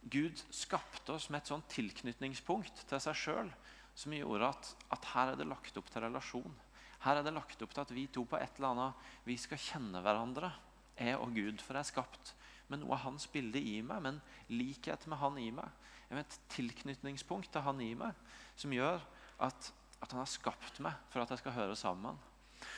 Gud 0.09 0.41
skapte 0.55 1.13
oss 1.13 1.29
med 1.29 1.43
et 1.43 1.51
sånt 1.51 1.69
tilknytningspunkt 1.75 2.87
til 2.89 3.03
seg 3.03 3.19
sjøl 3.19 3.51
som 3.99 4.15
gjorde 4.15 4.49
at, 4.55 4.71
at, 4.95 5.09
her 5.13 5.33
er 5.33 5.41
det 5.41 5.49
lagt 5.51 5.77
opp 5.81 5.91
til 5.91 6.05
relasjon. 6.07 6.55
Her 7.03 7.19
er 7.19 7.27
det 7.27 7.35
lagt 7.35 7.63
opp 7.63 7.75
til 7.75 7.85
at 7.85 7.95
vi 7.95 8.07
to 8.15 8.25
på 8.29 8.39
et 8.39 8.59
eller 8.59 8.73
annet 8.73 9.09
vi 9.27 9.37
skal 9.39 9.61
kjenne 9.61 10.03
hverandre, 10.03 10.53
jeg 10.99 11.19
og 11.19 11.35
Gud. 11.35 11.61
For 11.63 11.77
jeg 11.77 11.85
er 11.85 11.91
skapt 11.91 12.33
med 12.71 12.83
noe 12.83 12.95
av 12.97 13.05
hans 13.05 13.27
bilde 13.33 13.61
i 13.61 13.81
meg, 13.83 14.01
men 14.05 14.21
likhet 14.53 15.07
med 15.11 15.21
han 15.21 15.39
i 15.43 15.51
meg. 15.55 15.69
Et 16.15 16.39
tilknytningspunkt 16.55 17.51
til 17.53 17.67
han 17.67 17.83
i 17.85 17.93
meg 17.99 18.17
som 18.57 18.73
gjør 18.73 19.03
at 19.45 19.73
at 20.01 20.11
han 20.13 20.23
har 20.23 20.31
skapt 20.31 20.81
meg 20.85 20.97
for 21.13 21.23
at 21.23 21.33
jeg 21.33 21.43
skal 21.43 21.57
høre 21.57 21.77
sammen. 21.79 22.19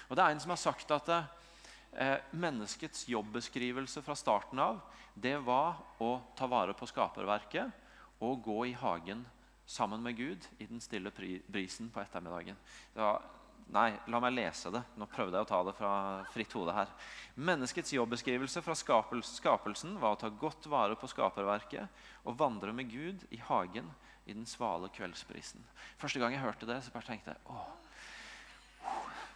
Og 0.08 0.16
Det 0.16 0.24
er 0.24 0.34
en 0.34 0.42
som 0.42 0.52
har 0.52 0.60
sagt 0.60 0.90
at 0.94 1.10
eh, 1.12 2.16
menneskets 2.32 3.06
jobbeskrivelse 3.08 4.02
fra 4.04 4.16
starten 4.18 4.60
av 4.62 4.80
det 5.14 5.36
var 5.44 5.80
å 6.00 6.14
ta 6.38 6.46
vare 6.50 6.74
på 6.76 6.88
skaperverket 6.88 8.22
og 8.24 8.42
gå 8.44 8.58
i 8.70 8.78
hagen 8.78 9.24
sammen 9.70 10.02
med 10.02 10.16
Gud 10.18 10.46
i 10.58 10.66
den 10.66 10.80
stille 10.82 11.12
brisen 11.12 11.90
på 11.92 12.02
ettermiddagen. 12.02 12.58
Var 12.94 13.20
Nei, 13.70 13.92
la 14.10 14.18
meg 14.18 14.34
lese 14.34 14.70
det. 14.74 14.80
Nå 14.98 15.06
prøvde 15.10 15.38
jeg 15.38 15.46
å 15.46 15.48
ta 15.48 15.60
det 15.62 15.76
fra 15.78 15.92
fritt 16.32 16.54
hode 16.58 16.74
her. 16.74 16.90
Menneskets 17.38 17.92
jobbeskrivelse 17.94 18.62
fra 18.66 18.74
skapelsen 18.74 19.92
var 20.02 20.16
å 20.16 20.18
ta 20.18 20.30
godt 20.34 20.66
vare 20.70 20.96
på 20.98 21.06
skaperverket 21.10 22.02
og 22.26 22.38
vandre 22.40 22.74
med 22.74 22.90
Gud 22.90 23.22
i 23.30 23.38
hagen 23.46 23.92
i 24.30 24.36
den 24.36 24.46
svale 24.48 24.88
kveldsprisen. 24.94 25.62
Første 26.00 26.22
gang 26.22 26.34
jeg 26.34 26.44
hørte 26.44 26.68
det, 26.68 26.78
så 26.84 26.94
bare 26.94 27.08
tenkte 27.10 27.34
jeg 27.34 27.50
åh, 27.50 27.68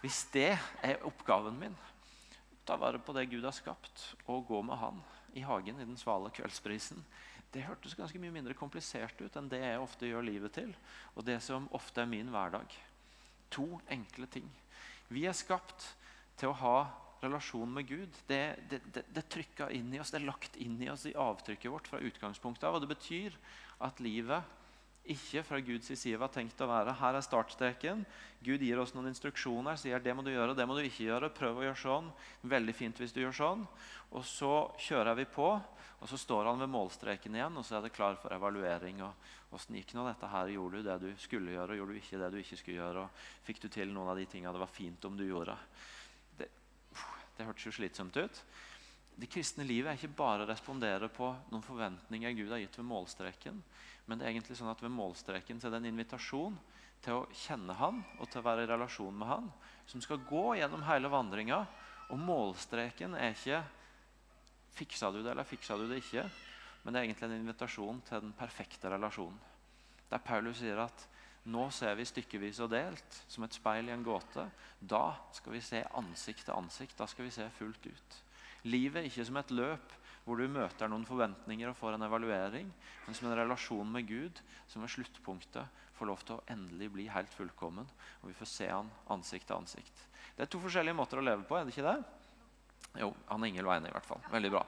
Hvis 0.01 0.23
det 0.33 0.53
er 0.83 1.05
oppgaven 1.07 1.59
min, 1.59 1.77
ta 2.65 2.77
vare 2.81 2.99
på 3.01 3.13
det 3.13 3.27
Gud 3.29 3.45
har 3.45 3.55
skapt, 3.55 4.15
og 4.25 4.47
gå 4.47 4.61
med 4.65 4.79
Han 4.81 5.01
i 5.35 5.43
hagen 5.45 5.79
i 5.79 5.87
den 5.87 5.97
svale 5.99 6.31
kveldsprisen, 6.33 7.03
det 7.53 7.63
hørtes 7.63 7.95
ganske 7.95 8.19
mye 8.19 8.33
mindre 8.35 8.55
komplisert 8.57 9.19
ut 9.21 9.35
enn 9.39 9.47
det 9.51 9.61
jeg 9.61 9.79
ofte 9.79 10.09
gjør 10.09 10.25
livet 10.27 10.55
til, 10.57 10.73
og 11.15 11.23
det 11.27 11.37
som 11.43 11.69
ofte 11.75 12.03
er 12.03 12.09
min 12.11 12.31
hverdag. 12.33 12.67
To 13.55 13.79
enkle 13.91 14.27
ting. 14.27 14.49
Vi 15.07 15.23
er 15.29 15.37
skapt 15.37 15.93
til 16.35 16.51
å 16.51 16.57
ha 16.59 16.77
relasjon 17.23 17.71
med 17.71 17.87
Gud. 17.87 18.17
Det, 18.27 18.41
det, 18.69 18.81
det, 18.93 19.05
det 19.13 19.23
er 19.23 19.71
inn 19.77 19.93
i 19.93 20.01
oss, 20.01 20.11
det 20.11 20.19
er 20.19 20.27
lagt 20.27 20.57
inn 20.59 20.75
i 20.83 20.89
oss 20.91 21.05
i 21.07 21.15
avtrykket 21.15 21.71
vårt 21.71 21.87
fra 21.87 22.01
utgangspunktet 22.03 22.67
av. 22.67 22.77
Og 22.77 22.83
det 22.83 22.91
betyr 22.91 23.37
at 23.85 24.01
livet 24.03 24.43
ikke 25.11 25.43
fra 25.45 25.59
Guds 25.61 25.91
side 25.99 26.17
var 26.17 26.31
tenkt 26.33 26.61
å 26.63 26.67
være. 26.69 26.95
Her 26.97 27.17
er 27.17 27.23
startstreken. 27.25 28.03
Gud 28.45 28.63
gir 28.65 28.79
oss 28.81 28.93
noen 28.95 29.11
instruksjoner, 29.11 29.77
sier 29.77 30.01
det 30.01 30.15
må 30.17 30.25
du 30.25 30.31
gjøre, 30.31 30.55
det 30.57 30.65
må 30.67 30.77
du 30.77 30.81
ikke 30.83 31.07
gjøre. 31.07 31.31
Prøv 31.35 31.61
å 31.61 31.65
gjøre 31.67 31.81
sånn. 31.81 32.09
Veldig 32.55 32.75
fint 32.75 33.01
hvis 33.01 33.13
du 33.13 33.21
gjør 33.21 33.37
sånn. 33.37 33.63
Og 34.17 34.25
så 34.25 34.51
kjører 34.81 35.17
vi 35.19 35.27
på, 35.29 35.47
og 35.55 36.09
så 36.09 36.19
står 36.19 36.49
han 36.49 36.61
ved 36.61 36.71
målstreken 36.73 37.37
igjen, 37.37 37.57
og 37.57 37.65
så 37.65 37.77
er 37.77 37.85
det 37.85 37.93
klar 37.95 38.17
for 38.21 38.33
evaluering. 38.35 39.01
og 39.05 39.55
Åssen 39.55 39.77
gikk 39.79 39.95
nå 39.95 40.05
dette 40.07 40.29
her? 40.29 40.53
Gjorde 40.55 40.81
du 40.81 40.89
det 40.89 40.99
du 41.03 41.09
skulle 41.21 41.55
gjøre, 41.55 41.73
og 41.73 41.81
gjorde 41.81 41.95
du 41.95 42.01
ikke 42.01 42.21
det 42.21 42.31
du 42.33 42.39
ikke 42.41 42.59
skulle 42.61 42.81
gjøre? 42.81 43.05
og 43.05 43.45
Fikk 43.47 43.61
du 43.65 43.69
til 43.73 43.93
noen 43.93 44.13
av 44.13 44.19
de 44.19 44.27
tingene 44.29 44.53
det 44.55 44.63
var 44.65 44.73
fint 44.73 45.09
om 45.09 45.17
du 45.17 45.25
gjorde? 45.27 45.57
Det, 46.39 46.49
det 47.37 47.47
hørtes 47.47 47.69
jo 47.69 47.75
slitsomt 47.77 48.17
ut. 48.17 48.41
Det 49.15 49.29
kristne 49.31 49.63
livet 49.63 49.91
er 49.91 49.99
ikke 49.99 50.17
bare 50.17 50.43
å 50.43 50.49
respondere 50.49 51.07
på 51.13 51.29
noen 51.51 51.63
forventninger 51.63 52.33
Gud 52.35 52.49
har 52.51 52.59
gitt 52.59 52.75
ved 52.79 52.87
målstreken, 52.89 53.61
men 54.05 54.19
det 54.19 54.25
er 54.25 54.33
egentlig 54.33 54.57
sånn 54.59 54.71
at 54.73 54.81
ved 54.83 54.91
målstreken 54.91 55.61
så 55.61 55.69
er 55.69 55.75
det 55.75 55.79
en 55.83 55.93
invitasjon 55.93 56.57
til 57.05 57.21
å 57.21 57.29
kjenne 57.45 57.77
Han 57.79 58.01
og 58.19 58.27
til 58.27 58.41
å 58.41 58.45
være 58.45 58.65
i 58.65 58.69
relasjon 58.69 59.15
med 59.15 59.29
Han, 59.29 59.47
som 59.87 60.03
skal 60.03 60.23
gå 60.27 60.57
gjennom 60.59 60.83
hele 60.87 61.11
vandringa. 61.11 61.63
Og 62.11 62.19
målstreken 62.21 63.15
er 63.17 63.33
ikke 63.33 63.63
'fiksa 64.75 65.11
du 65.11 65.23
det, 65.23 65.31
eller 65.31 65.47
fiksa 65.47 65.77
du 65.77 65.87
det 65.87 66.03
ikke', 66.03 66.29
men 66.83 66.93
det 66.93 66.99
er 66.99 67.05
egentlig 67.05 67.29
en 67.29 67.39
invitasjon 67.39 68.01
til 68.01 68.21
den 68.21 68.33
perfekte 68.33 68.91
relasjonen. 68.91 69.39
Der 70.11 70.17
Paulus 70.19 70.59
sier 70.59 70.77
at 70.83 71.07
nå 71.45 71.69
ser 71.71 71.95
vi 71.95 72.05
stykkevis 72.05 72.59
og 72.59 72.69
delt, 72.69 73.23
som 73.27 73.43
et 73.43 73.53
speil 73.53 73.89
i 73.89 73.93
en 73.93 74.03
gåte. 74.03 74.49
Da 74.81 75.15
skal 75.31 75.53
vi 75.53 75.61
se 75.61 75.83
ansikt 75.97 76.45
til 76.45 76.53
ansikt. 76.53 76.97
Da 76.97 77.05
skal 77.05 77.25
vi 77.25 77.31
se 77.31 77.49
fullt 77.57 77.85
ut. 77.85 78.24
Livet 78.65 79.01
er 79.01 79.07
ikke 79.09 79.27
som 79.27 79.37
et 79.41 79.53
løp 79.53 79.93
hvor 80.25 80.39
du 80.41 80.49
møter 80.49 80.89
noen 80.89 81.05
forventninger 81.05 81.69
og 81.69 81.77
får 81.77 81.95
en 81.95 82.07
evaluering, 82.07 82.69
men 83.05 83.17
som 83.17 83.27
en 83.29 83.37
relasjon 83.37 83.91
med 83.93 84.07
Gud 84.09 84.41
som 84.65 84.81
ved 84.81 84.89
sluttpunktet 84.95 85.83
får 85.95 86.09
lov 86.09 86.23
til 86.25 86.39
å 86.39 86.45
endelig 86.51 86.89
bli 86.95 87.05
helt 87.13 87.33
fullkommen. 87.37 87.85
Og 88.23 88.31
vi 88.31 88.37
får 88.37 88.49
se 88.49 88.69
han 88.71 88.89
ansikt 89.13 89.47
til 89.51 89.59
ansikt. 89.59 90.05
Det 90.35 90.47
er 90.47 90.51
to 90.51 90.61
forskjellige 90.63 90.97
måter 90.97 91.21
å 91.21 91.25
leve 91.25 91.45
på, 91.45 91.59
er 91.59 91.67
det 91.67 91.75
ikke 91.75 91.85
det? 91.85 91.99
Jo, 93.03 93.11
han 93.29 93.45
Ingel 93.45 93.67
var 93.67 93.77
enig, 93.77 93.91
i 93.91 93.95
hvert 93.95 94.07
fall. 94.07 94.25
Veldig 94.33 94.51
bra. 94.55 94.63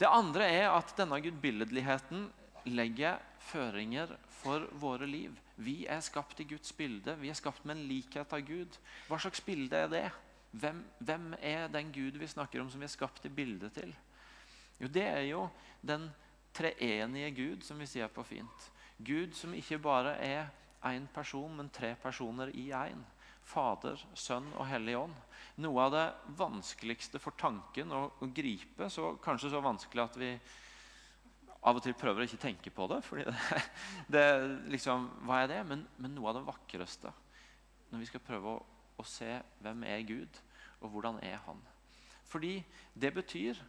Det 0.00 0.10
andre 0.10 0.50
er 0.58 0.68
at 0.72 0.92
denne 0.98 1.20
gudbilledligheten 1.22 2.26
legger 2.74 3.20
føringer 3.46 4.16
for 4.40 4.66
våre 4.80 5.06
liv. 5.08 5.34
Vi 5.56 5.84
er 5.88 6.02
skapt 6.04 6.40
i 6.42 6.48
Guds 6.50 6.72
bilde. 6.76 7.14
Vi 7.20 7.30
er 7.30 7.38
skapt 7.38 7.64
med 7.64 7.78
en 7.78 7.86
likhet 7.88 8.32
av 8.34 8.42
Gud. 8.48 8.78
Hva 9.06 9.20
slags 9.22 9.44
bilde 9.44 9.84
er 9.86 9.92
det? 9.92 10.06
Hvem, 10.50 10.84
hvem 10.98 11.34
er 11.40 11.66
den 11.68 11.90
Gud 11.92 12.18
vi 12.18 12.28
snakker 12.30 12.60
om, 12.62 12.70
som 12.70 12.80
vi 12.80 12.88
er 12.88 12.92
skapt 12.92 13.26
i 13.26 13.32
bildet 13.32 13.74
til? 13.76 13.92
Jo, 14.80 14.88
det 14.92 15.04
er 15.04 15.24
jo 15.26 15.48
den 15.84 16.08
treenige 16.56 17.30
Gud, 17.36 17.64
som 17.64 17.80
vi 17.80 17.88
sier 17.88 18.08
på 18.12 18.24
fint. 18.24 18.70
Gud 18.98 19.34
som 19.36 19.54
ikke 19.54 19.78
bare 19.82 20.16
er 20.24 20.48
én 20.86 21.06
person, 21.12 21.56
men 21.56 21.68
tre 21.72 21.94
personer 22.00 22.52
i 22.54 22.70
én. 22.72 23.02
Fader, 23.46 24.00
Sønn 24.18 24.48
og 24.56 24.66
Hellig 24.66 24.96
Ånd. 24.98 25.16
Noe 25.62 25.84
av 25.84 25.92
det 25.94 26.06
vanskeligste 26.38 27.20
for 27.22 27.36
tanken 27.38 27.92
å, 27.94 28.06
å 28.18 28.28
gripe, 28.34 28.88
så, 28.90 29.12
kanskje 29.22 29.52
så 29.52 29.62
vanskelig 29.62 30.02
at 30.02 30.18
vi 30.18 30.30
av 31.66 31.78
og 31.78 31.82
til 31.82 31.94
prøver 31.98 32.22
å 32.22 32.26
ikke 32.26 32.42
tenke 32.42 32.72
på 32.74 32.86
det. 32.90 33.00
fordi 33.06 33.26
det, 33.28 33.62
det 34.14 34.26
liksom, 34.74 35.08
Hva 35.26 35.42
er 35.42 35.52
det? 35.54 35.60
Men, 35.68 35.86
men, 35.96 36.14
noe 36.14 36.30
av 36.30 36.40
det 36.40 36.46
vakreste 36.48 37.12
når 37.90 38.02
vi 38.02 38.08
skal 38.10 38.24
prøve 38.26 38.56
å, 38.56 38.62
å 38.96 39.04
se 39.06 39.38
hvem 39.62 39.84
er 39.88 40.04
Gud, 40.08 40.40
og 40.80 40.92
hvordan 40.92 41.20
er 41.24 41.38
han. 41.46 41.60
Fordi 42.26 42.58
det 42.94 43.12
betyr 43.14 43.60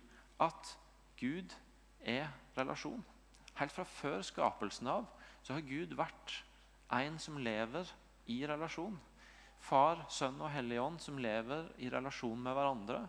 at 0.43 0.73
Gud 1.19 1.53
er 2.01 2.29
relasjon. 2.57 3.03
Helt 3.57 3.73
fra 3.73 3.85
før 3.89 4.21
skapelsen 4.25 4.89
av 4.91 5.07
så 5.43 5.55
har 5.55 5.65
Gud 5.65 5.95
vært 5.97 6.41
en 6.93 7.17
som 7.21 7.39
lever 7.41 7.89
i 8.31 8.41
relasjon. 8.47 8.97
Far, 9.63 10.03
Sønn 10.13 10.37
og 10.43 10.51
Hellig 10.53 10.79
Ånd 10.81 11.01
som 11.01 11.17
lever 11.21 11.71
i 11.81 11.89
relasjon 11.91 12.39
med 12.43 12.55
hverandre. 12.55 13.01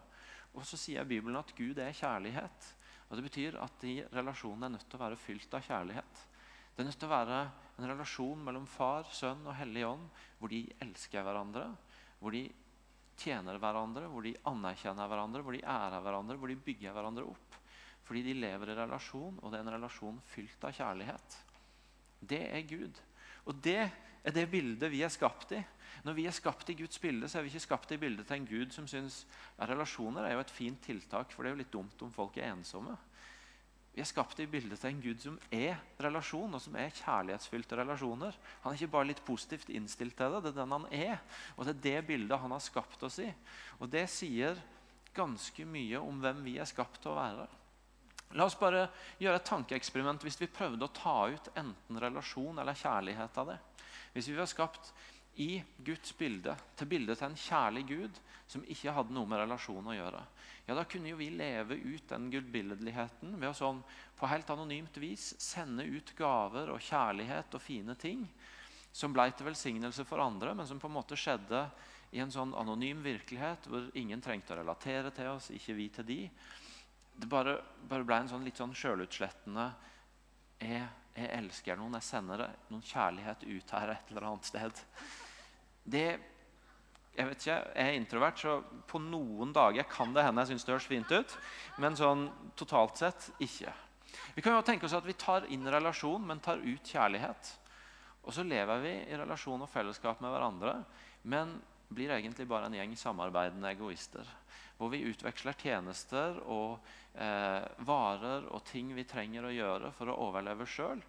Og 0.57 0.65
så 0.67 0.79
sier 0.81 1.07
Bibelen 1.09 1.39
at 1.39 1.53
Gud 1.57 1.79
er 1.83 1.97
kjærlighet. 1.97 2.73
Og 3.09 3.17
Det 3.17 3.25
betyr 3.25 3.59
at 3.61 3.77
de 3.81 4.01
relasjonene 4.13 4.69
er 4.69 4.75
nødt 4.77 4.89
til 4.89 4.99
å 4.99 5.05
være 5.05 5.21
fylt 5.21 5.55
av 5.55 5.65
kjærlighet. 5.65 6.25
Det 6.75 6.85
er 6.85 6.89
nødt 6.89 6.99
til 7.01 7.09
å 7.09 7.17
være 7.17 7.39
en 7.79 7.91
relasjon 7.91 8.43
mellom 8.45 8.67
Far, 8.71 9.09
Sønn 9.13 9.47
og 9.47 9.57
Hellig 9.59 9.85
Ånd 9.89 10.09
hvor 10.39 10.53
de 10.53 10.65
elsker 10.85 11.25
hverandre, 11.27 11.67
hvor 12.19 12.35
de 12.35 12.45
tjener 13.19 13.59
hverandre, 13.59 14.07
hvor 14.11 14.25
de 14.27 14.37
anerkjenner 14.47 15.11
hverandre, 15.11 15.43
hvor 15.43 15.57
de 15.57 15.65
ærer 15.65 16.03
hverandre, 16.03 16.37
hvor 16.39 16.51
de 16.51 16.59
bygger 16.69 16.95
hverandre 16.95 17.27
opp. 17.27 17.59
Fordi 18.09 18.23
de 18.25 18.37
lever 18.39 18.73
i 18.73 18.77
relasjon, 18.79 19.39
og 19.43 19.53
det 19.53 19.59
er 19.59 19.67
en 19.67 19.75
relasjon 19.75 20.21
fylt 20.33 20.63
av 20.65 20.75
kjærlighet. 20.77 21.39
Det 22.21 22.45
er 22.47 22.69
Gud. 22.69 23.01
Og 23.49 23.59
det 23.65 23.83
er 23.83 24.35
det 24.35 24.47
bildet 24.51 24.91
vi 24.93 25.03
er 25.05 25.13
skapt 25.13 25.53
i. 25.57 25.61
Når 26.07 26.17
vi 26.17 26.27
er 26.29 26.35
skapt 26.37 26.71
i 26.71 26.77
Guds 26.79 27.01
bilde, 27.03 27.29
så 27.29 27.39
er 27.39 27.47
vi 27.47 27.53
ikke 27.53 27.67
skapt 27.67 27.93
i 27.95 28.01
bildet 28.01 28.29
til 28.29 28.39
en 28.39 28.49
Gud 28.49 28.75
som 28.75 28.87
syns 28.91 29.23
ja, 29.59 29.67
relasjoner 29.67 30.27
er 30.27 30.37
jo 30.37 30.43
et 30.45 30.55
fint 30.55 30.81
tiltak, 30.85 31.33
for 31.33 31.43
det 31.43 31.51
er 31.51 31.57
jo 31.57 31.63
litt 31.63 31.75
dumt 31.75 32.05
om 32.07 32.13
folk 32.15 32.39
er 32.39 32.53
ensomme. 32.53 32.95
Vi 33.99 34.03
er 34.05 34.07
skapt 34.07 34.39
i 34.39 34.45
bildet 34.47 34.79
til 34.79 34.93
en 34.93 35.01
Gud 35.03 35.19
som 35.19 35.39
er 35.51 35.81
relasjon, 35.99 36.53
og 36.55 36.61
som 36.63 36.77
er 36.79 36.93
kjærlighetsfylte 37.01 37.81
relasjoner. 37.81 38.37
Han 38.63 38.71
er 38.71 38.77
ikke 38.79 38.93
bare 38.93 39.09
litt 39.09 39.23
positivt 39.27 39.73
innstilt 39.75 40.15
til 40.15 40.37
det, 40.37 40.43
det 40.45 40.53
er 40.53 40.61
den 40.61 40.75
han 40.77 40.85
er. 40.95 41.17
Og 41.57 41.67
det 41.67 41.73
er 41.73 41.81
det 41.83 42.05
bildet 42.13 42.39
han 42.39 42.55
har 42.55 42.63
skapt 42.63 43.03
oss 43.03 43.17
i. 43.19 43.27
Og 43.83 43.91
det 43.91 44.05
sier 44.13 44.61
ganske 45.17 45.67
mye 45.67 45.99
om 45.99 46.23
hvem 46.23 46.45
vi 46.47 46.55
er 46.63 46.71
skapt 46.71 47.01
til 47.03 47.11
å 47.11 47.17
være. 47.19 47.49
La 48.39 48.47
oss 48.47 48.55
bare 48.61 48.85
gjøre 49.19 49.43
et 49.43 49.51
tankeeksperiment 49.51 50.23
hvis 50.23 50.39
vi 50.45 50.53
prøvde 50.61 50.87
å 50.87 50.95
ta 50.95 51.19
ut 51.35 51.51
enten 51.59 52.03
relasjon 52.07 52.63
eller 52.63 52.79
kjærlighet 52.79 53.43
av 53.43 53.51
det. 53.51 53.59
Hvis 54.15 54.31
vi 54.31 54.39
var 54.39 54.47
skapt 54.47 54.93
i 55.39 55.63
Guds 55.87 56.11
bilde, 56.19 56.57
til 56.75 56.89
bildet 56.91 57.21
til 57.21 57.29
en 57.29 57.39
kjærlig 57.39 57.85
Gud 57.87 58.21
som 58.51 58.65
ikke 58.67 58.93
hadde 58.95 59.15
noe 59.15 59.29
med 59.29 59.39
relasjon 59.45 59.87
å 59.87 59.95
gjøre, 59.95 60.23
ja, 60.67 60.75
da 60.75 60.85
kunne 60.85 61.13
jo 61.13 61.19
vi 61.21 61.31
leve 61.31 61.79
ut 61.79 62.09
den 62.11 62.27
gudbilledligheten 62.33 63.37
ved 63.39 63.49
å 63.53 63.57
sånn, 63.57 63.79
på 64.19 64.29
helt 64.29 64.51
anonymt 64.51 64.99
vis 65.01 65.31
sende 65.41 65.87
ut 65.87 66.11
gaver 66.19 66.73
og 66.75 66.83
kjærlighet 66.83 67.55
og 67.55 67.63
fine 67.63 67.95
ting 67.97 68.27
som 68.93 69.15
ble 69.15 69.29
til 69.31 69.47
velsignelse 69.47 70.05
for 70.09 70.21
andre, 70.25 70.57
men 70.59 70.67
som 70.67 70.81
på 70.83 70.91
en 70.91 70.97
måte 70.97 71.17
skjedde 71.17 71.63
i 72.11 72.23
en 72.25 72.33
sånn 72.33 72.55
anonym 72.57 73.05
virkelighet 73.05 73.69
hvor 73.71 73.87
ingen 74.01 74.21
trengte 74.25 74.57
å 74.57 74.59
relatere 74.63 75.13
til 75.15 75.31
oss, 75.37 75.53
ikke 75.55 75.77
vi 75.77 75.89
til 75.95 76.09
de 76.09 76.23
det 77.19 77.27
bare, 77.27 77.57
bare 77.89 78.07
ble 78.07 78.21
en 78.23 78.29
sånn 78.31 78.45
litt 78.47 78.59
sånn 78.61 78.75
sjølutslettende 78.79 79.65
jeg, 80.63 80.85
jeg, 81.15 81.31
elsker 81.35 81.79
noen, 81.79 81.97
jeg 81.99 82.07
sender 82.07 82.45
noen 82.71 82.85
kjærlighet 82.87 83.43
ut 83.47 83.73
her 83.75 83.95
et 83.95 84.13
eller 84.13 84.29
annet 84.29 84.47
sted. 84.47 84.83
Det 85.89 86.09
jeg 87.19 87.27
vet 87.27 87.41
ikke, 87.43 87.55
jeg 87.75 87.83
er 87.91 87.97
introvert, 87.99 88.39
så 88.39 88.83
på 88.87 89.01
noen 89.03 89.51
dager 89.51 89.87
kan 89.91 90.13
det 90.15 90.23
hende 90.23 90.45
jeg 90.45 90.53
syns 90.53 90.67
det 90.67 90.75
høres 90.77 90.87
fint 90.87 91.11
ut. 91.11 91.33
Men 91.83 91.99
sånn 91.99 92.29
totalt 92.59 93.01
sett 93.01 93.31
ikke. 93.43 93.73
Vi 94.37 94.45
kan 94.45 94.55
jo 94.55 94.63
tenke 94.67 94.87
oss 94.87 94.95
at 94.95 95.07
vi 95.07 95.17
tar 95.19 95.49
inn 95.51 95.67
relasjon, 95.67 96.23
men 96.23 96.39
tar 96.45 96.63
ut 96.63 96.93
kjærlighet. 96.93 97.51
Og 98.23 98.37
så 98.37 98.45
lever 98.47 98.85
vi 98.85 98.95
i 99.09 99.19
relasjon 99.19 99.65
og 99.65 99.71
fellesskap 99.73 100.23
med 100.23 100.31
hverandre, 100.31 100.77
men 101.27 101.57
blir 101.89 102.13
egentlig 102.15 102.47
bare 102.49 102.69
en 102.69 102.77
gjeng 102.77 102.95
samarbeidende 103.01 103.73
egoister. 103.73 104.29
Hvor 104.79 104.93
vi 104.93 105.03
utveksler 105.09 105.57
tjenester 105.59 106.39
og 106.47 106.79
eh, 107.19 107.65
varer 107.89 108.47
og 108.53 108.63
ting 108.69 108.93
vi 108.95 109.07
trenger 109.09 109.49
å 109.49 109.55
gjøre 109.55 109.91
for 109.97 110.13
å 110.13 110.19
overleve 110.29 110.69
sjøl. 110.71 111.01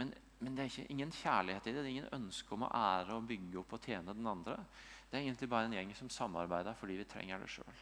Men, 0.00 0.14
men, 0.38 0.54
det 0.54 0.62
er 0.62 0.70
ikke, 0.70 0.90
ingen 0.94 1.12
kjærlighet 1.12 1.66
i 1.66 1.72
det. 1.72 1.80
Det 1.82 1.88
er 1.88 1.94
ingen 1.96 2.12
ønske 2.14 2.54
om 2.54 2.66
å 2.66 2.74
ære 2.74 3.16
og 3.16 3.26
bygge 3.26 3.58
opp 3.58 3.72
og 3.74 3.82
tjene 3.82 4.14
den 4.14 4.26
andre. 4.30 4.58
Det 5.10 5.18
er 5.18 5.24
egentlig 5.24 5.48
bare 5.50 5.66
en 5.66 5.74
gjeng 5.74 5.94
som 5.98 6.10
samarbeider 6.12 6.76
fordi 6.78 6.98
vi 7.00 7.08
trenger 7.08 7.42
det 7.42 7.50
sjøl. 7.50 7.80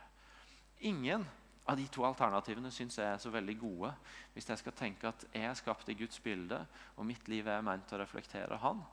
Ingen 0.89 1.27
av 1.67 1.77
de 1.77 1.87
to 1.91 2.05
alternativene 2.07 2.71
syns 2.71 2.97
jeg 3.01 3.11
er 3.11 3.21
så 3.21 3.33
veldig 3.35 3.57
gode. 3.61 3.91
Hvis 4.33 4.49
jeg 4.53 4.63
skal 4.63 4.77
tenke 4.79 5.11
at 5.11 5.27
jeg 5.33 5.51
er 5.51 5.59
skapt 5.59 5.91
i 5.91 5.99
Guds 5.99 6.21
bilde, 6.23 6.63
og 6.97 7.09
mitt 7.09 7.29
liv 7.29 7.49
er 7.51 7.65
ment 7.67 7.93
å 7.93 8.01
reflektere 8.01 8.61
Han. 8.63 8.85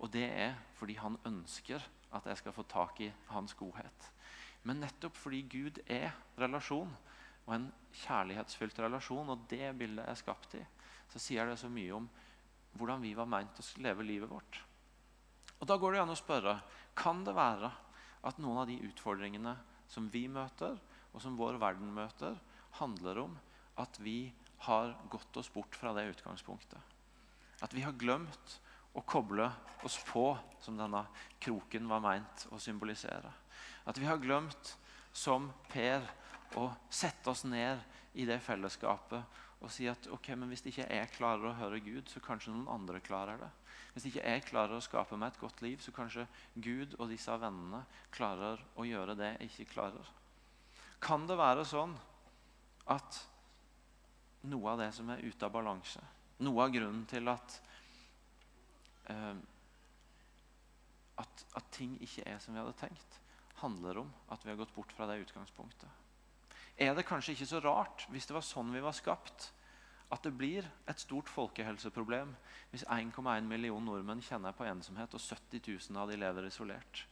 Og 0.00 0.12
det 0.14 0.28
er 0.30 0.56
fordi 0.78 0.96
Han 1.02 1.18
ønsker 1.28 1.84
at 2.16 2.26
jeg 2.26 2.40
skal 2.40 2.54
få 2.56 2.64
tak 2.70 3.02
i 3.04 3.10
Hans 3.34 3.54
godhet. 3.58 4.10
Men 4.62 4.80
nettopp 4.84 5.16
fordi 5.16 5.42
Gud 5.50 5.80
er 5.88 6.12
relasjon, 6.38 6.90
og 7.46 7.54
en 7.56 7.70
kjærlighetsfylt 8.04 8.78
relasjon, 8.84 9.32
og 9.32 9.46
det 9.50 9.72
bildet 9.78 10.06
er 10.06 10.18
skapt 10.18 10.54
i, 10.54 10.64
så 11.10 11.18
sier 11.18 11.48
det 11.48 11.58
så 11.58 11.70
mye 11.72 11.96
om 11.96 12.08
hvordan 12.78 13.02
vi 13.02 13.14
var 13.18 13.28
meint 13.30 13.58
å 13.58 13.66
leve 13.82 14.06
livet 14.06 14.30
vårt. 14.30 14.60
Og 15.60 15.66
Da 15.68 15.76
går 15.76 15.92
det 15.92 16.02
an 16.02 16.14
å 16.14 16.18
spørre 16.18 16.60
kan 16.96 17.24
det 17.24 17.34
være 17.36 17.70
at 18.26 18.38
noen 18.40 18.62
av 18.62 18.68
de 18.68 18.78
utfordringene 18.84 19.54
som 19.90 20.08
vi 20.12 20.26
møter, 20.28 20.78
og 21.12 21.22
som 21.22 21.36
vår 21.36 21.58
verden 21.60 21.92
møter, 21.94 22.36
handler 22.78 23.24
om 23.24 23.36
at 23.80 23.98
vi 24.00 24.32
har 24.66 24.92
gått 25.10 25.36
oss 25.40 25.50
bort 25.52 25.76
fra 25.76 25.92
det 25.96 26.10
utgangspunktet. 26.12 26.78
At 27.60 27.74
vi 27.74 27.82
har 27.84 27.96
glemt 27.98 28.58
å 28.96 29.02
koble 29.06 29.48
oss 29.86 29.98
på, 30.06 30.32
som 30.60 30.76
denne 30.78 31.04
kroken 31.42 31.88
var 31.88 32.02
meint 32.04 32.46
å 32.52 32.58
symbolisere. 32.60 33.32
At 33.88 33.98
vi 33.98 34.08
har 34.08 34.20
glemt, 34.22 34.76
som 35.12 35.48
Per, 35.70 36.04
å 36.58 36.68
sette 36.90 37.30
oss 37.30 37.44
ned 37.46 37.80
i 38.18 38.26
det 38.26 38.40
fellesskapet 38.42 39.22
og 39.60 39.72
si 39.72 39.86
at 39.90 40.08
ok, 40.08 40.32
men 40.40 40.48
hvis 40.48 40.62
ikke 40.64 40.86
jeg 40.88 41.12
klarer 41.12 41.50
å 41.50 41.56
høre 41.58 41.82
Gud, 41.84 42.08
så 42.08 42.22
kanskje 42.24 42.52
noen 42.54 42.70
andre 42.72 43.00
klarer 43.04 43.42
det. 43.42 43.50
Hvis 43.92 44.06
ikke 44.08 44.22
jeg 44.24 44.44
klarer 44.48 44.78
å 44.78 44.84
skape 44.84 45.18
meg 45.20 45.34
et 45.34 45.40
godt 45.42 45.60
liv, 45.64 45.82
så 45.84 45.92
kanskje 45.92 46.24
Gud 46.54 46.96
og 46.98 47.10
disse 47.10 47.34
vennene 47.42 47.82
klarer 48.14 48.62
å 48.80 48.86
gjøre 48.88 49.18
det 49.18 49.34
jeg 49.34 49.50
ikke 49.50 49.72
klarer. 49.74 50.14
Kan 51.04 51.26
det 51.28 51.36
være 51.40 51.66
sånn 51.68 51.92
at 52.90 53.20
noe 54.48 54.72
av 54.72 54.80
det 54.80 54.90
som 54.96 55.12
er 55.12 55.24
ute 55.26 55.44
av 55.44 55.52
balanse, 55.52 56.00
noe 56.40 56.64
av 56.64 56.72
grunnen 56.72 57.04
til 57.10 57.28
at, 57.28 57.60
uh, 59.12 59.36
at, 61.20 61.48
at 61.60 61.72
ting 61.76 61.98
ikke 62.00 62.24
er 62.24 62.40
som 62.40 62.56
vi 62.56 62.62
hadde 62.62 62.78
tenkt, 62.80 63.20
handler 63.60 64.06
om 64.06 64.12
at 64.32 64.40
vi 64.44 64.54
har 64.54 64.60
gått 64.62 64.72
bort 64.72 64.96
fra 64.96 65.08
det 65.10 65.20
utgangspunktet. 65.26 65.99
Er 66.80 66.94
det 66.96 67.04
kanskje 67.08 67.34
ikke 67.34 67.48
så 67.50 67.60
rart, 67.60 68.06
hvis 68.08 68.26
det 68.28 68.34
var 68.34 68.44
sånn 68.46 68.72
vi 68.72 68.80
var 68.80 68.96
skapt, 68.96 69.50
at 70.10 70.24
det 70.26 70.32
blir 70.34 70.66
et 70.90 71.02
stort 71.02 71.28
folkehelseproblem 71.30 72.32
hvis 72.72 72.86
1,1 72.88 73.46
million 73.46 73.84
nordmenn 73.84 74.22
kjenner 74.24 74.56
på 74.56 74.66
ensomhet, 74.66 75.12
og 75.14 75.22
70 75.22 75.60
000 75.92 76.00
av 76.00 76.10
de 76.10 76.18
lever 76.18 76.48
isolert? 76.48 77.04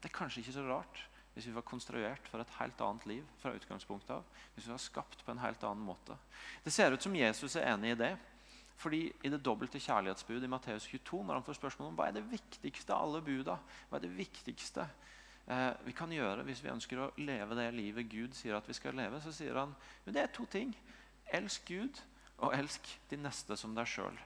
Det 0.00 0.08
er 0.10 0.16
kanskje 0.16 0.42
ikke 0.42 0.56
så 0.56 0.64
rart 0.66 1.04
hvis 1.34 1.48
vi 1.50 1.54
var 1.56 1.66
konstruert 1.66 2.28
for 2.30 2.40
et 2.40 2.56
helt 2.60 2.80
annet 2.86 3.06
liv 3.10 3.30
fra 3.40 3.52
utgangspunktet 3.56 4.12
av. 4.14 4.26
Hvis 4.54 4.68
vi 4.68 4.72
var 4.74 4.82
skapt 4.82 5.24
på 5.26 5.32
en 5.32 5.42
helt 5.42 5.64
annen 5.66 5.82
måte. 5.82 6.14
Det 6.62 6.72
ser 6.72 6.94
ut 6.94 7.02
som 7.02 7.16
Jesus 7.16 7.56
er 7.58 7.72
enig 7.72 7.94
i 7.94 8.00
det. 8.04 8.12
Fordi 8.78 9.00
I 9.22 9.30
det 9.30 9.42
dobbelte 9.42 9.80
kjærlighetsbud 9.82 10.44
i 10.44 10.50
Matteus 10.50 10.86
22, 10.90 11.24
når 11.26 11.38
han 11.38 11.46
får 11.46 11.58
spørsmål 11.58 11.90
om 11.90 11.98
hva 11.98 12.08
er 12.08 12.16
det 12.16 12.24
viktigste 12.30 12.94
av 12.94 13.06
alle 13.06 13.22
buda, 13.26 13.58
hva 13.90 13.98
er 13.98 14.06
det 14.06 14.14
viktigste 14.16 14.86
eh, 15.46 15.70
vi 15.84 15.94
kan 15.96 16.12
gjøre 16.12 16.44
hvis 16.46 16.62
vi 16.64 16.72
ønsker 16.72 17.00
å 17.00 17.12
leve 17.20 17.56
det 17.58 17.68
livet 17.76 18.10
Gud 18.10 18.36
sier 18.36 18.56
at 18.58 18.68
vi 18.68 18.76
skal 18.76 18.96
leve, 18.98 19.20
så 19.22 19.32
sier 19.34 19.56
han 19.60 19.74
men 20.04 20.16
det 20.16 20.24
er 20.24 20.34
to 20.34 20.46
ting. 20.50 20.74
Elsk 21.34 21.68
Gud, 21.68 22.00
og 22.42 22.54
elsk 22.56 22.88
de 23.10 23.18
neste 23.20 23.56
som 23.58 23.74
deg 23.76 23.88
sjøl. 23.88 24.16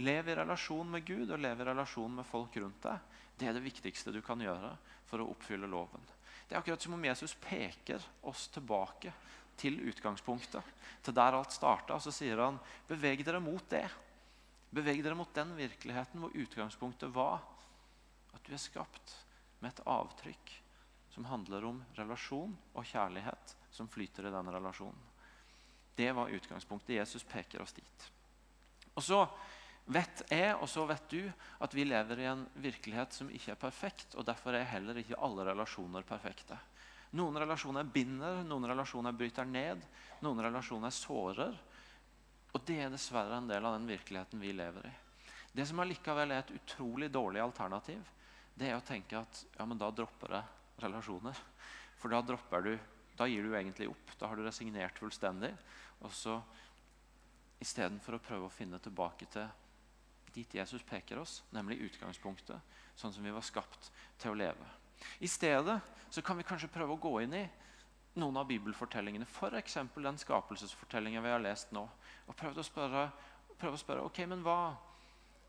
Lev 0.00 0.30
i 0.30 0.36
relasjon 0.38 0.88
med 0.90 1.04
Gud 1.06 1.32
og 1.32 1.42
lev 1.42 1.60
i 1.60 1.66
relasjon 1.68 2.14
med 2.20 2.28
folk 2.28 2.56
rundt 2.62 2.82
deg. 2.86 3.16
Det 3.36 3.48
er 3.48 3.56
det 3.56 3.64
viktigste 3.64 4.14
du 4.14 4.20
kan 4.24 4.40
gjøre 4.40 4.74
for 5.08 5.22
å 5.22 5.28
oppfylle 5.32 5.68
loven. 5.68 6.02
Det 6.46 6.54
er 6.54 6.60
akkurat 6.60 6.82
som 6.82 6.94
om 6.96 7.04
Jesus 7.04 7.34
peker 7.42 8.02
oss 8.26 8.46
tilbake 8.54 9.12
til 9.60 9.80
utgangspunktet. 9.90 10.62
Til 11.04 11.16
der 11.16 11.36
alt 11.36 11.52
starta. 11.54 11.98
Så 12.00 12.12
sier 12.14 12.40
han, 12.40 12.58
beveg 12.88 13.24
dere 13.26 13.42
mot 13.42 13.64
det. 13.70 13.84
Beveg 14.70 15.02
dere 15.04 15.18
mot 15.18 15.32
den 15.34 15.52
virkeligheten 15.58 16.22
hvor 16.22 16.36
utgangspunktet 16.36 17.12
var 17.14 17.42
at 18.30 18.46
du 18.46 18.54
er 18.54 18.62
skapt 18.62 19.16
med 19.60 19.72
et 19.72 19.84
avtrykk 19.86 20.52
som 21.10 21.26
handler 21.28 21.64
om 21.68 21.80
relasjon 21.98 22.52
og 22.72 22.86
kjærlighet 22.86 23.54
som 23.74 23.88
flyter 23.90 24.28
i 24.28 24.34
den 24.34 24.52
relasjonen. 24.54 25.08
Det 25.96 26.12
var 26.16 26.32
utgangspunktet. 26.32 26.96
Jesus 26.96 27.24
peker 27.28 27.62
oss 27.62 27.74
dit. 27.76 28.04
Og 28.94 29.04
så 29.04 29.24
vet 29.90 30.22
jeg 30.30 30.54
og 30.54 30.68
så 30.70 30.84
vet 30.88 31.10
du 31.10 31.24
at 31.60 31.74
vi 31.74 31.84
lever 31.84 32.22
i 32.22 32.28
en 32.30 32.46
virkelighet 32.62 33.16
som 33.16 33.30
ikke 33.32 33.54
er 33.54 33.60
perfekt. 33.60 34.14
og 34.14 34.26
Derfor 34.26 34.56
er 34.56 34.68
heller 34.70 35.00
ikke 35.02 35.18
alle 35.18 35.44
relasjoner 35.50 36.06
perfekte. 36.08 36.58
Noen 37.18 37.40
relasjoner 37.42 37.88
binder, 37.90 38.44
noen 38.46 38.68
relasjoner 38.70 39.12
bryter 39.18 39.48
ned, 39.48 39.82
noen 40.22 40.44
relasjoner 40.46 40.94
sårer. 40.94 41.56
Og 42.54 42.62
det 42.66 42.78
er 42.84 42.92
dessverre 42.92 43.38
en 43.38 43.50
del 43.50 43.66
av 43.66 43.76
den 43.76 43.88
virkeligheten 43.90 44.42
vi 44.42 44.54
lever 44.54 44.86
i. 44.86 44.94
Det 45.52 45.66
som 45.66 45.82
allikevel 45.82 46.30
er 46.30 46.44
et 46.44 46.54
utrolig 46.54 47.10
dårlig 47.10 47.42
alternativ, 47.42 48.02
det 48.60 48.70
er 48.70 48.78
å 48.78 48.84
tenke 48.84 49.18
at 49.18 49.44
ja, 49.56 49.66
men 49.66 49.80
da 49.80 49.88
dropper 49.94 50.36
jeg 50.36 50.84
relasjoner. 50.84 51.38
For 52.00 52.12
da 52.12 52.20
dropper 52.24 52.66
du, 52.66 52.74
da 53.16 53.28
gir 53.28 53.44
du 53.44 53.54
egentlig 53.56 53.88
opp. 53.90 54.12
Da 54.20 54.28
har 54.28 54.36
du 54.36 54.44
resignert 54.44 55.00
fullstendig. 55.00 55.52
Og 56.04 56.12
så 56.16 56.38
istedenfor 57.60 58.16
å 58.16 58.22
prøve 58.24 58.48
å 58.48 58.52
finne 58.52 58.80
tilbake 58.80 59.28
til 59.32 59.48
dit 60.34 60.54
Jesus 60.54 60.84
peker 60.86 61.18
oss, 61.20 61.40
nemlig 61.50 61.80
utgangspunktet, 61.88 62.76
sånn 62.96 63.12
som 63.12 63.24
vi 63.24 63.32
var 63.34 63.44
skapt 63.44 63.90
til 64.20 64.32
å 64.32 64.38
leve. 64.38 64.68
I 65.20 65.28
stedet 65.28 65.80
så 66.12 66.22
kan 66.22 66.38
vi 66.38 66.46
kanskje 66.46 66.70
prøve 66.72 66.94
å 66.94 67.00
gå 67.00 67.16
inn 67.24 67.34
i 67.34 67.46
noen 68.20 68.38
av 68.40 68.46
bibelfortellingene, 68.48 69.26
f.eks. 69.26 69.76
den 69.94 70.20
skapelsesfortellingen 70.20 71.24
vi 71.24 71.32
har 71.32 71.42
lest 71.42 71.72
nå, 71.74 71.82
og 72.26 72.38
prøve 72.38 72.62
å 72.62 72.66
spørre, 72.66 73.08
prøve 73.58 73.78
å 73.78 73.82
spørre 73.82 74.06
ok, 74.06 74.22
men 74.30 74.42
hva, 74.46 74.58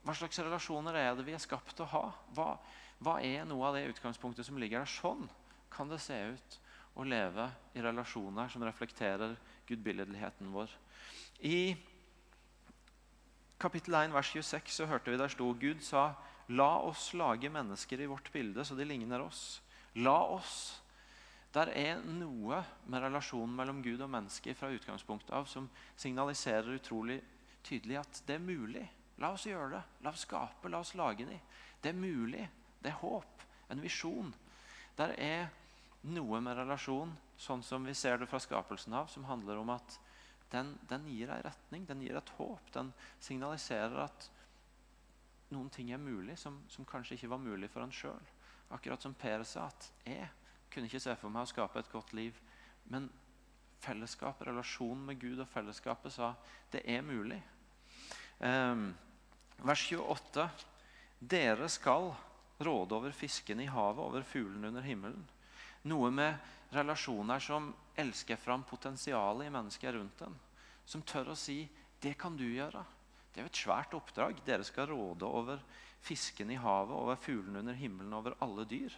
hva, 0.03 0.15
slags 0.17 0.41
relasjoner 0.41 0.97
er 0.97 1.15
det 1.17 1.25
vi 1.27 1.35
er 1.37 1.41
skapt 1.41 1.75
til 1.75 1.87
å 1.87 1.91
ha? 1.95 2.03
Hva, 2.37 2.49
hva 3.01 3.17
er 3.25 3.47
noe 3.49 3.65
av 3.65 3.77
det 3.77 3.87
utgangspunktet 3.89 4.45
som 4.45 4.59
ligger 4.61 4.83
der? 4.83 4.89
Sånn 4.89 5.25
kan 5.73 5.89
det 5.89 6.01
se 6.03 6.17
ut 6.33 6.57
å 6.99 7.05
leve 7.07 7.47
i 7.73 7.81
relasjoner 7.81 8.51
som 8.51 8.63
reflekterer 8.65 9.37
gudbilledligheten 9.69 10.51
vår. 10.53 10.69
I 11.47 11.73
kapittel 13.61 13.97
1, 14.03 14.13
vers 14.13 14.33
26 14.35 14.77
så 14.81 14.89
hørte 14.89 15.13
vi 15.13 15.21
der 15.21 15.31
sto 15.33 15.49
Gud 15.57 15.81
sa 15.85 16.11
La 16.51 16.81
oss 16.83 17.13
lage 17.15 17.47
mennesker 17.49 18.01
i 18.03 18.09
vårt 18.11 18.27
bilde, 18.33 18.65
så 18.65 18.75
de 18.75 18.83
ligner 18.83 19.21
oss. 19.23 19.61
La 20.03 20.17
oss. 20.33 20.81
Der 21.55 21.71
er 21.75 22.01
noe 22.03 22.61
med 22.91 23.03
relasjonen 23.03 23.55
mellom 23.55 23.79
Gud 23.83 24.01
og 24.03 24.09
menneske 24.11 24.53
fra 24.55 24.71
utgangspunktet 24.71 25.31
av 25.35 25.47
som 25.47 25.69
signaliserer 25.99 26.75
utrolig 26.75 27.21
tydelig 27.63 28.01
at 28.01 28.21
det 28.27 28.35
er 28.35 28.43
mulig. 28.43 28.83
La 29.21 29.31
oss 29.35 29.45
gjøre 29.47 29.77
det. 29.77 29.81
La 30.03 30.11
oss 30.11 30.25
skape. 30.27 30.71
La 30.71 30.81
oss 30.83 30.95
lage 30.99 31.27
dem. 31.29 31.39
Det 31.81 31.93
er 31.93 31.99
mulig. 31.99 32.45
Det 32.81 32.91
er 32.91 33.01
håp. 33.01 33.45
En 33.71 33.81
visjon. 33.81 34.33
Der 34.97 35.13
er 35.21 35.49
noe 36.11 36.41
med 36.41 36.57
relasjon, 36.57 37.13
sånn 37.37 37.63
som 37.65 37.85
vi 37.85 37.93
ser 37.97 38.19
det 38.21 38.29
fra 38.29 38.41
skapelsen 38.41 38.93
av, 38.97 39.09
som 39.09 39.25
handler 39.29 39.61
om 39.61 39.69
at 39.73 39.97
den, 40.51 40.73
den 40.89 41.05
gir 41.07 41.31
ei 41.31 41.39
retning, 41.45 41.85
den 41.87 42.01
gir 42.03 42.17
et 42.17 42.33
håp. 42.37 42.71
Den 42.73 42.91
signaliserer 43.23 44.03
at 44.03 44.27
noen 45.51 45.69
ting 45.71 45.91
er 45.91 46.01
mulig 46.01 46.37
som, 46.39 46.59
som 46.71 46.87
kanskje 46.87 47.17
ikke 47.17 47.31
var 47.31 47.43
mulig 47.43 47.69
for 47.71 47.85
en 47.85 47.93
sjøl. 47.95 48.29
Akkurat 48.71 49.03
som 49.03 49.15
Per 49.17 49.43
sa, 49.47 49.67
at 49.67 49.91
jeg 50.07 50.27
kunne 50.71 50.87
ikke 50.87 51.03
se 51.03 51.15
for 51.19 51.33
meg 51.33 51.45
å 51.45 51.51
skape 51.51 51.79
et 51.79 51.91
godt 51.91 52.13
liv. 52.17 52.37
Men 52.91 53.09
fellesskap, 53.81 54.41
relasjonen 54.47 55.05
med 55.09 55.19
Gud 55.21 55.41
og 55.41 55.49
fellesskapet 55.51 56.13
sa 56.15 56.33
det 56.73 56.83
er 56.87 57.03
mulig. 57.05 57.39
Um, 58.39 58.91
vers 59.61 59.85
28. 59.91 60.47
Dere 61.31 61.67
skal 61.69 62.11
råde 62.63 62.95
over 62.95 63.11
fisken 63.11 63.59
i 63.59 63.69
havet, 63.69 64.03
over 64.03 64.25
fuglene 64.27 64.71
under 64.71 64.85
himmelen. 64.85 65.27
Noe 65.89 66.11
med 66.13 66.73
relasjoner 66.75 67.39
som 67.41 67.71
elsker 67.99 68.39
fram 68.39 68.63
potensialet 68.63 69.47
i 69.47 69.53
mennesker 69.53 69.93
rundt 69.93 70.21
en. 70.21 70.35
Som 70.85 71.01
tør 71.01 71.33
å 71.33 71.35
si 71.35 71.69
'det 72.01 72.17
kan 72.17 72.37
du 72.37 72.43
gjøre'. 72.43 72.85
Det 73.31 73.39
er 73.39 73.43
jo 73.43 73.51
et 73.51 73.63
svært 73.63 73.93
oppdrag. 73.93 74.45
Dere 74.45 74.63
skal 74.63 74.87
råde 74.87 75.25
over 75.25 75.59
fisken 76.01 76.51
i 76.51 76.55
havet, 76.55 76.95
over 76.95 77.15
fuglene 77.15 77.59
under 77.59 77.73
himmelen, 77.73 78.13
over 78.13 78.35
alle 78.41 78.65
dyr. 78.65 78.93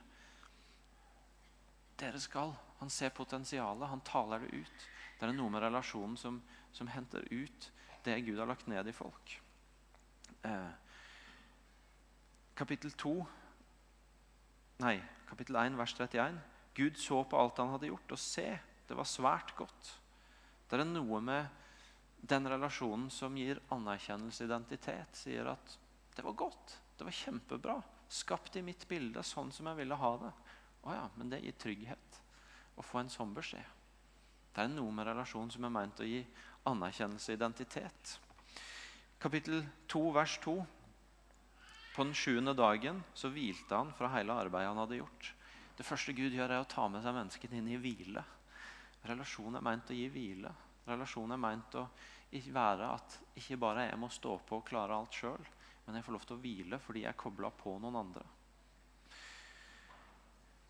Dere 1.98 2.20
skal. 2.20 2.56
Han 2.80 2.90
ser 2.90 3.10
potensialet, 3.10 3.90
han 3.90 4.02
taler 4.02 4.40
det 4.40 4.54
ut. 4.54 4.88
Det 5.20 5.30
er 5.30 5.34
noe 5.34 5.50
med 5.50 5.62
relasjonen 5.62 6.18
som, 6.18 6.42
som 6.72 6.88
henter 6.88 7.28
ut 7.32 7.72
det 8.04 8.20
Gud 8.26 8.40
har 8.40 8.50
lagt 8.50 8.68
ned 8.68 8.88
i 8.88 8.92
folk. 8.92 9.42
Eh, 10.44 10.72
kapittel 12.56 12.92
2 12.92 13.14
Nei, 14.82 14.98
kapittel 15.30 15.60
1, 15.62 15.78
vers 15.78 15.94
31. 16.00 16.40
Gud 16.74 16.98
så 16.98 17.20
på 17.30 17.38
alt 17.38 17.60
han 17.62 17.74
hadde 17.76 17.92
gjort, 17.92 18.16
og 18.16 18.22
se, 18.22 18.48
det 18.88 18.98
var 18.98 19.10
svært 19.10 19.54
godt. 19.58 19.92
Det 20.70 20.80
er 20.80 20.88
noe 20.90 21.20
med 21.22 21.62
den 22.24 22.48
relasjonen 22.50 23.10
som 23.14 23.36
gir 23.38 23.60
anerkjennelse 23.76 24.46
og 24.46 24.50
identitet, 24.50 25.20
sier 25.20 25.52
at 25.52 25.78
det 26.16 26.26
var 26.26 26.38
godt, 26.40 26.78
det 26.98 27.06
var 27.06 27.18
kjempebra, 27.18 27.78
skapt 28.10 28.58
i 28.58 28.66
mitt 28.66 28.88
bilde, 28.90 29.22
sånn 29.26 29.52
som 29.54 29.70
jeg 29.70 29.82
ville 29.84 29.98
ha 30.00 30.12
det. 30.22 30.34
Å 30.84 30.98
ja, 30.98 31.06
men 31.18 31.30
det 31.32 31.44
gir 31.44 31.58
trygghet 31.60 32.20
å 32.78 32.86
få 32.86 33.04
en 33.04 33.12
sånn 33.12 33.34
beskjed. 33.36 33.66
Det 34.54 34.62
er 34.62 34.70
noe 34.74 34.94
med 34.94 35.08
relasjonen 35.08 35.52
som 35.54 35.66
er 35.66 35.74
meint 35.74 36.02
å 36.02 36.08
gi 36.08 36.22
anerkjennelse 36.70 37.34
og 37.34 37.38
identitet. 37.40 38.18
Kapittel 39.22 39.64
2, 39.90 40.04
vers 40.14 40.38
2. 40.44 40.56
På 41.94 42.04
den 42.04 42.16
sjuende 42.18 42.56
dagen 42.58 43.04
så 43.14 43.30
hvilte 43.30 43.78
han 43.78 43.94
fra 43.94 44.10
hele 44.16 44.34
arbeidet 44.34 44.72
han 44.72 44.82
hadde 44.82 44.98
gjort. 44.98 45.34
Det 45.78 45.86
første 45.86 46.14
Gud 46.18 46.34
gjør, 46.34 46.50
er 46.50 46.64
å 46.64 46.70
ta 46.70 46.88
med 46.90 47.04
seg 47.06 47.14
menneskene 47.14 47.60
inn 47.60 47.70
i 47.70 47.80
hvile. 47.82 48.24
Relasjon 49.06 49.58
er 49.58 49.66
meint 49.66 49.90
å 49.90 49.98
gi 49.98 50.08
hvile. 50.10 50.54
Relasjon 50.88 51.34
er 51.34 51.42
meint 51.42 51.78
å 51.78 51.88
være 52.34 52.88
at 52.96 53.18
ikke 53.38 53.60
bare 53.62 53.88
jeg 53.90 54.00
må 54.02 54.10
stå 54.10 54.40
på 54.48 54.58
og 54.58 54.66
klare 54.66 54.98
alt 54.98 55.14
sjøl, 55.14 55.46
men 55.86 55.98
jeg 55.98 56.06
får 56.06 56.16
lov 56.16 56.26
til 56.26 56.38
å 56.38 56.42
hvile 56.42 56.80
fordi 56.82 57.04
jeg 57.04 57.14
er 57.14 57.20
kobla 57.20 57.52
på 57.54 57.76
noen 57.84 58.00
andre. 58.02 58.26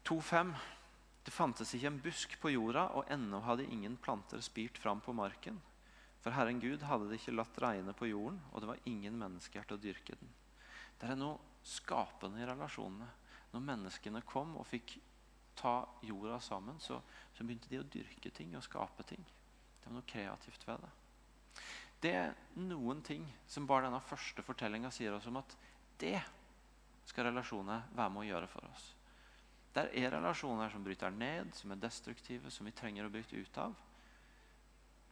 2.5. 0.04 0.56
Det 1.24 1.32
fantes 1.32 1.72
ikke 1.76 1.88
en 1.88 2.02
busk 2.04 2.36
på 2.42 2.52
jorda, 2.52 2.90
og 3.00 3.08
ennå 3.12 3.40
hadde 3.46 3.70
ingen 3.72 3.96
planter 3.96 4.44
spirt 4.44 4.78
fram 4.78 5.00
på 5.00 5.16
marken. 5.16 5.62
For 6.20 6.36
Herren 6.36 6.60
Gud 6.60 6.84
hadde 6.84 7.08
det 7.08 7.22
ikke 7.22 7.36
latt 7.38 7.60
regne 7.64 7.96
på 7.96 8.10
jorden, 8.12 8.42
og 8.52 8.60
det 8.60 8.74
var 8.74 8.88
ingen 8.92 9.16
mennesker 9.20 9.64
til 9.64 9.80
å 9.80 9.84
dyrke 9.86 10.18
den. 10.20 10.32
Det 11.04 11.12
er 11.12 11.20
noe 11.20 11.60
skapende 11.68 12.40
i 12.40 12.46
relasjonene 12.48 13.10
når 13.52 13.64
menneskene 13.68 14.22
kom 14.24 14.56
og 14.56 14.68
fikk 14.70 14.96
ta 15.60 15.82
jorda 16.08 16.38
sammen, 16.40 16.80
så, 16.80 17.02
så, 17.36 17.44
begynte 17.44 17.68
de 17.68 17.82
å 17.82 17.90
dyrke 17.92 18.32
ting 18.32 18.56
og 18.56 18.64
skape 18.64 19.04
ting. 19.06 19.20
Det 19.20 19.90
var 19.90 19.98
noe 19.98 20.08
kreativt 20.08 20.64
ved 20.64 20.86
det. 20.86 20.92
Det 22.04 22.14
er 22.22 22.32
noen 22.64 23.04
ting 23.04 23.28
som 23.52 23.68
bare 23.68 23.90
denne 23.90 24.00
første 24.08 24.48
fortellinga 24.48 24.92
sier 24.96 25.14
oss 25.16 25.28
om 25.28 25.42
at 25.42 25.58
det 26.00 26.18
skal 27.12 27.28
relasjoner 27.28 27.84
være 27.92 28.14
med 28.16 28.24
å 28.24 28.30
gjøre 28.32 28.50
for 28.54 28.72
oss. 28.72 28.88
Der 29.76 29.92
er 29.92 30.16
relasjoner 30.16 30.72
som 30.72 30.88
bryter 30.88 31.12
ned, 31.12 31.52
som 31.58 31.76
er 31.76 31.84
destruktive, 31.84 32.52
som 32.52 32.68
vi 32.68 32.74
trenger 32.76 33.10
å 33.10 33.12
bryte 33.12 33.36
ut 33.36 33.60
av. 33.60 33.76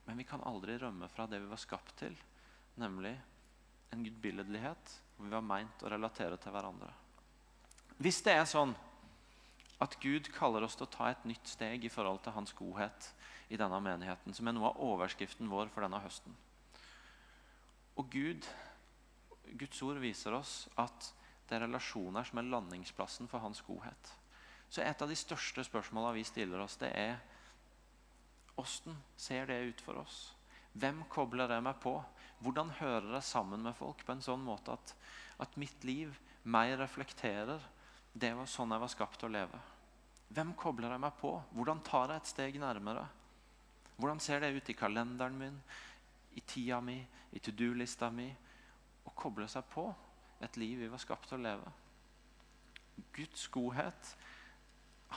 Men 0.08 0.24
vi 0.24 0.28
kan 0.28 0.44
aldri 0.48 0.80
rømme 0.80 1.12
fra 1.12 1.28
det 1.28 1.44
vi 1.44 1.52
var 1.52 1.60
skapt 1.60 1.98
til, 2.00 2.16
nemlig 2.80 3.18
en 3.92 4.04
gudbilledlighet 4.04 4.94
hvor 5.16 5.28
vi 5.28 5.34
var 5.34 5.46
meint 5.46 5.84
å 5.84 5.92
relatere 5.92 6.38
til 6.42 6.54
hverandre. 6.54 6.92
Hvis 8.02 8.22
det 8.26 8.34
er 8.38 8.48
sånn 8.50 8.74
at 9.82 9.98
Gud 10.02 10.30
kaller 10.34 10.66
oss 10.66 10.78
til 10.78 10.88
å 10.88 10.94
ta 10.94 11.10
et 11.10 11.26
nytt 11.26 11.50
steg 11.50 11.86
i 11.86 11.92
forhold 11.92 12.22
til 12.24 12.36
hans 12.36 12.54
godhet 12.58 13.12
i 13.50 13.58
denne 13.60 13.80
menigheten, 13.84 14.34
som 14.34 14.48
er 14.48 14.56
noe 14.56 14.72
av 14.72 14.82
overskriften 14.86 15.50
vår 15.50 15.72
for 15.74 15.86
denne 15.86 16.02
høsten, 16.02 16.36
og 18.00 18.08
Gud, 18.14 18.48
Guds 19.60 19.82
ord 19.84 20.00
viser 20.02 20.38
oss 20.38 20.66
at 20.80 21.12
det 21.50 21.58
er 21.58 21.66
relasjoner 21.66 22.24
som 22.26 22.40
er 22.40 22.48
landingsplassen 22.48 23.28
for 23.28 23.44
hans 23.44 23.60
godhet. 23.68 24.14
Så 24.72 24.80
et 24.86 25.02
av 25.04 25.10
de 25.12 25.18
største 25.20 25.66
spørsmålene 25.68 26.16
vi 26.16 26.24
stiller 26.24 26.62
oss, 26.64 26.78
det 26.80 26.94
er 26.96 27.18
åssen 28.62 28.96
ser 29.20 29.50
det 29.50 29.60
ut 29.68 29.84
for 29.84 30.00
oss? 30.00 30.32
Hvem 30.80 31.04
kobler 31.12 31.52
det 31.52 31.60
meg 31.66 31.82
på? 31.84 31.98
Hvordan 32.42 32.72
hører 32.80 33.14
jeg 33.18 33.28
sammen 33.28 33.62
med 33.62 33.78
folk 33.78 34.02
på 34.06 34.16
en 34.16 34.24
sånn 34.26 34.42
måte 34.44 34.74
at, 34.74 34.96
at 35.46 35.58
mitt 35.62 35.86
liv 35.86 36.16
mer 36.44 36.74
reflekterer 36.82 37.62
det 38.14 38.34
var 38.36 38.50
sånn 38.50 38.74
jeg 38.74 38.82
var 38.82 38.92
skapt 38.92 39.20
til 39.22 39.30
å 39.30 39.36
leve? 39.36 39.62
Hvem 40.32 40.54
kobler 40.58 40.96
jeg 40.96 41.04
meg 41.04 41.18
på? 41.20 41.36
Hvordan 41.54 41.84
tar 41.86 42.14
jeg 42.14 42.24
et 42.24 42.32
steg 42.32 42.60
nærmere? 42.62 43.04
Hvordan 43.98 44.22
ser 44.24 44.42
det 44.42 44.54
ut 44.56 44.70
i 44.72 44.78
kalenderen 44.78 45.38
min, 45.38 45.58
i 46.34 46.42
tida 46.48 46.80
mi, 46.82 46.98
i 47.36 47.40
to 47.44 47.52
do-lista 47.54 48.10
mi 48.14 48.30
å 49.06 49.14
koble 49.18 49.48
seg 49.52 49.68
på 49.72 49.86
et 50.42 50.58
liv 50.58 50.80
vi 50.82 50.90
var 50.90 51.02
skapt 51.02 51.30
til 51.30 51.40
å 51.40 51.44
leve. 51.44 51.72
Guds 53.16 53.48
godhet 53.54 54.16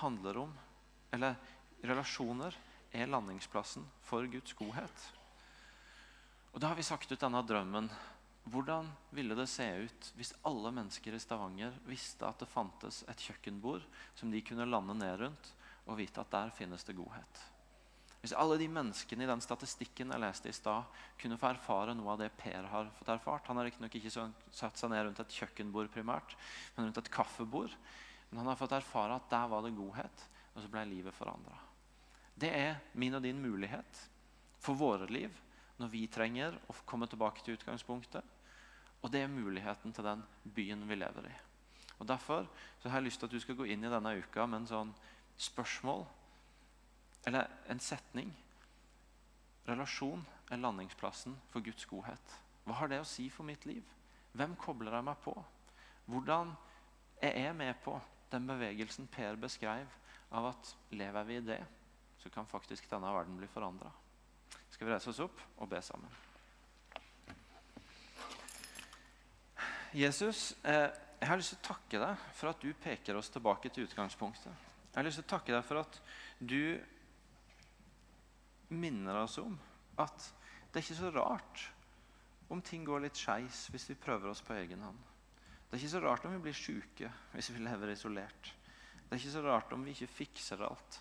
handler 0.00 0.44
om 0.44 0.54
Eller 1.14 1.36
relasjoner 1.86 2.56
er 2.90 3.06
landingsplassen 3.06 3.84
for 4.02 4.26
Guds 4.26 4.50
godhet. 4.58 5.04
Og 6.54 6.60
Da 6.62 6.70
har 6.70 6.78
vi 6.78 6.86
sagt 6.86 7.10
ut 7.10 7.18
denne 7.18 7.40
drømmen. 7.42 7.88
Hvordan 8.52 8.86
ville 9.10 9.34
det 9.34 9.48
se 9.50 9.64
ut 9.88 10.10
hvis 10.14 10.34
alle 10.46 10.70
mennesker 10.76 11.16
i 11.16 11.18
Stavanger 11.18 11.74
visste 11.88 12.28
at 12.28 12.38
det 12.38 12.46
fantes 12.46 13.00
et 13.10 13.22
kjøkkenbord 13.26 13.82
som 14.14 14.30
de 14.30 14.42
kunne 14.44 14.66
lande 14.68 14.94
ned 14.94 15.16
rundt, 15.18 15.48
og 15.88 15.98
vite 15.98 16.22
at 16.22 16.30
der 16.30 16.52
finnes 16.54 16.86
det 16.86 16.94
godhet? 16.94 17.40
Hvis 18.20 18.36
alle 18.38 18.56
de 18.60 18.68
menneskene 18.70 19.26
i 19.26 19.28
den 19.28 19.42
statistikken 19.42 20.12
jeg 20.14 20.22
leste 20.22 20.48
i 20.48 20.54
stad, 20.54 20.86
kunne 21.20 21.38
få 21.40 21.50
erfare 21.50 21.96
noe 21.96 22.12
av 22.14 22.22
det 22.22 22.30
Per 22.38 22.68
har 22.70 22.92
fått 23.00 23.10
erfart 23.16 23.50
Han 23.50 23.58
har 23.58 23.66
riktignok 23.68 23.98
ikke 23.98 24.12
satt 24.14 24.78
seg 24.78 24.92
ned 24.92 25.02
rundt 25.08 25.20
et 25.24 25.34
kjøkkenbord, 25.40 25.90
primært, 25.92 26.36
men 26.76 26.86
rundt 26.86 27.00
et 27.02 27.10
kaffebord. 27.12 27.74
Men 28.30 28.44
han 28.44 28.52
har 28.52 28.60
fått 28.60 28.76
erfare 28.78 29.18
at 29.18 29.26
der 29.32 29.50
var 29.50 29.66
det 29.66 29.74
godhet, 29.74 30.28
og 30.54 30.62
så 30.62 30.70
ble 30.70 30.86
livet 30.92 31.18
forandra. 31.18 31.58
Det 32.38 32.52
er 32.54 32.78
min 32.94 33.18
og 33.18 33.26
din 33.26 33.42
mulighet 33.42 34.04
for 34.62 34.78
våre 34.78 35.10
liv 35.10 35.34
når 35.80 35.90
vi 35.90 36.04
trenger 36.06 36.56
å 36.70 36.76
komme 36.86 37.08
tilbake 37.10 37.42
til 37.44 37.58
utgangspunktet. 37.58 38.22
Og 39.02 39.12
det 39.12 39.24
er 39.24 39.32
muligheten 39.32 39.92
til 39.92 40.06
den 40.06 40.22
byen 40.56 40.86
vi 40.88 40.98
lever 40.98 41.28
i. 41.28 41.34
Og 41.98 42.06
Derfor 42.08 42.46
har 42.82 42.98
jeg 42.98 43.06
lyst 43.06 43.20
til 43.22 43.28
at 43.28 43.34
du 43.34 43.40
skal 43.40 43.58
gå 43.58 43.66
inn 43.70 43.84
i 43.84 43.90
denne 43.92 44.14
uka 44.18 44.46
med 44.46 44.62
en 44.62 44.70
sånn 44.70 44.94
spørsmål 45.40 46.04
eller 47.28 47.50
en 47.72 47.80
setning. 47.80 48.32
Relasjon 49.68 50.24
er 50.52 50.60
landingsplassen 50.60 51.36
for 51.52 51.64
Guds 51.64 51.86
godhet. 51.88 52.34
Hva 52.64 52.76
har 52.80 52.90
det 52.90 53.00
å 53.00 53.08
si 53.08 53.28
for 53.32 53.46
mitt 53.48 53.64
liv? 53.68 53.84
Hvem 54.34 54.56
kobler 54.60 54.98
jeg 54.98 55.06
meg 55.06 55.20
på? 55.24 55.34
Hvordan 56.10 56.52
er 57.22 57.38
jeg 57.46 57.56
med 57.56 57.78
på 57.84 57.96
den 58.32 58.48
bevegelsen 58.48 59.08
Per 59.12 59.38
beskrev, 59.40 59.88
av 60.34 60.50
at 60.50 60.72
lever 60.90 61.28
vi 61.28 61.36
i 61.38 61.44
det, 61.46 61.60
så 62.18 62.30
kan 62.32 62.48
faktisk 62.48 62.88
denne 62.90 63.12
verden 63.14 63.36
bli 63.38 63.46
forandra. 63.52 63.92
Skal 64.74 64.88
vi 64.88 64.94
reise 64.96 65.12
oss 65.12 65.22
opp 65.22 65.38
og 65.62 65.68
be 65.70 65.78
sammen? 65.86 66.10
Jesus, 69.94 70.56
eh, 70.66 70.90
jeg 71.20 71.28
har 71.30 71.38
lyst 71.38 71.54
til 71.54 71.60
å 71.60 71.66
takke 71.68 72.00
deg 72.02 72.24
for 72.34 72.50
at 72.50 72.64
du 72.64 72.72
peker 72.82 73.14
oss 73.14 73.30
tilbake 73.30 73.70
til 73.70 73.86
utgangspunktet. 73.86 74.50
Jeg 74.90 74.98
har 74.98 75.06
lyst 75.06 75.20
til 75.20 75.26
å 75.28 75.30
takke 75.36 75.54
deg 75.54 75.62
for 75.68 75.78
at 75.84 76.00
du 76.42 76.74
minner 78.74 79.20
oss 79.22 79.38
om 79.38 79.54
at 80.02 80.26
det 80.72 80.80
er 80.80 80.82
ikke 80.82 80.98
så 81.04 81.14
rart 81.14 81.64
om 82.50 82.62
ting 82.66 82.82
går 82.82 83.06
litt 83.06 83.22
skeis 83.22 83.68
hvis 83.70 83.86
vi 83.92 84.00
prøver 84.02 84.34
oss 84.34 84.42
på 84.42 84.58
egen 84.58 84.82
hånd. 84.82 84.98
Det 85.70 85.78
er 85.78 85.84
ikke 85.84 85.94
så 85.94 86.02
rart 86.02 86.26
om 86.26 86.34
vi 86.34 86.44
blir 86.48 86.58
syke 86.58 87.14
hvis 87.30 87.54
vi 87.54 87.62
lever 87.62 87.94
isolert. 87.94 88.50
Det 89.06 89.14
er 89.14 89.22
ikke 89.22 89.36
så 89.38 89.46
rart 89.46 89.72
om 89.76 89.86
vi 89.86 89.94
ikke 89.94 90.16
fikser 90.18 90.66
alt 90.66 91.00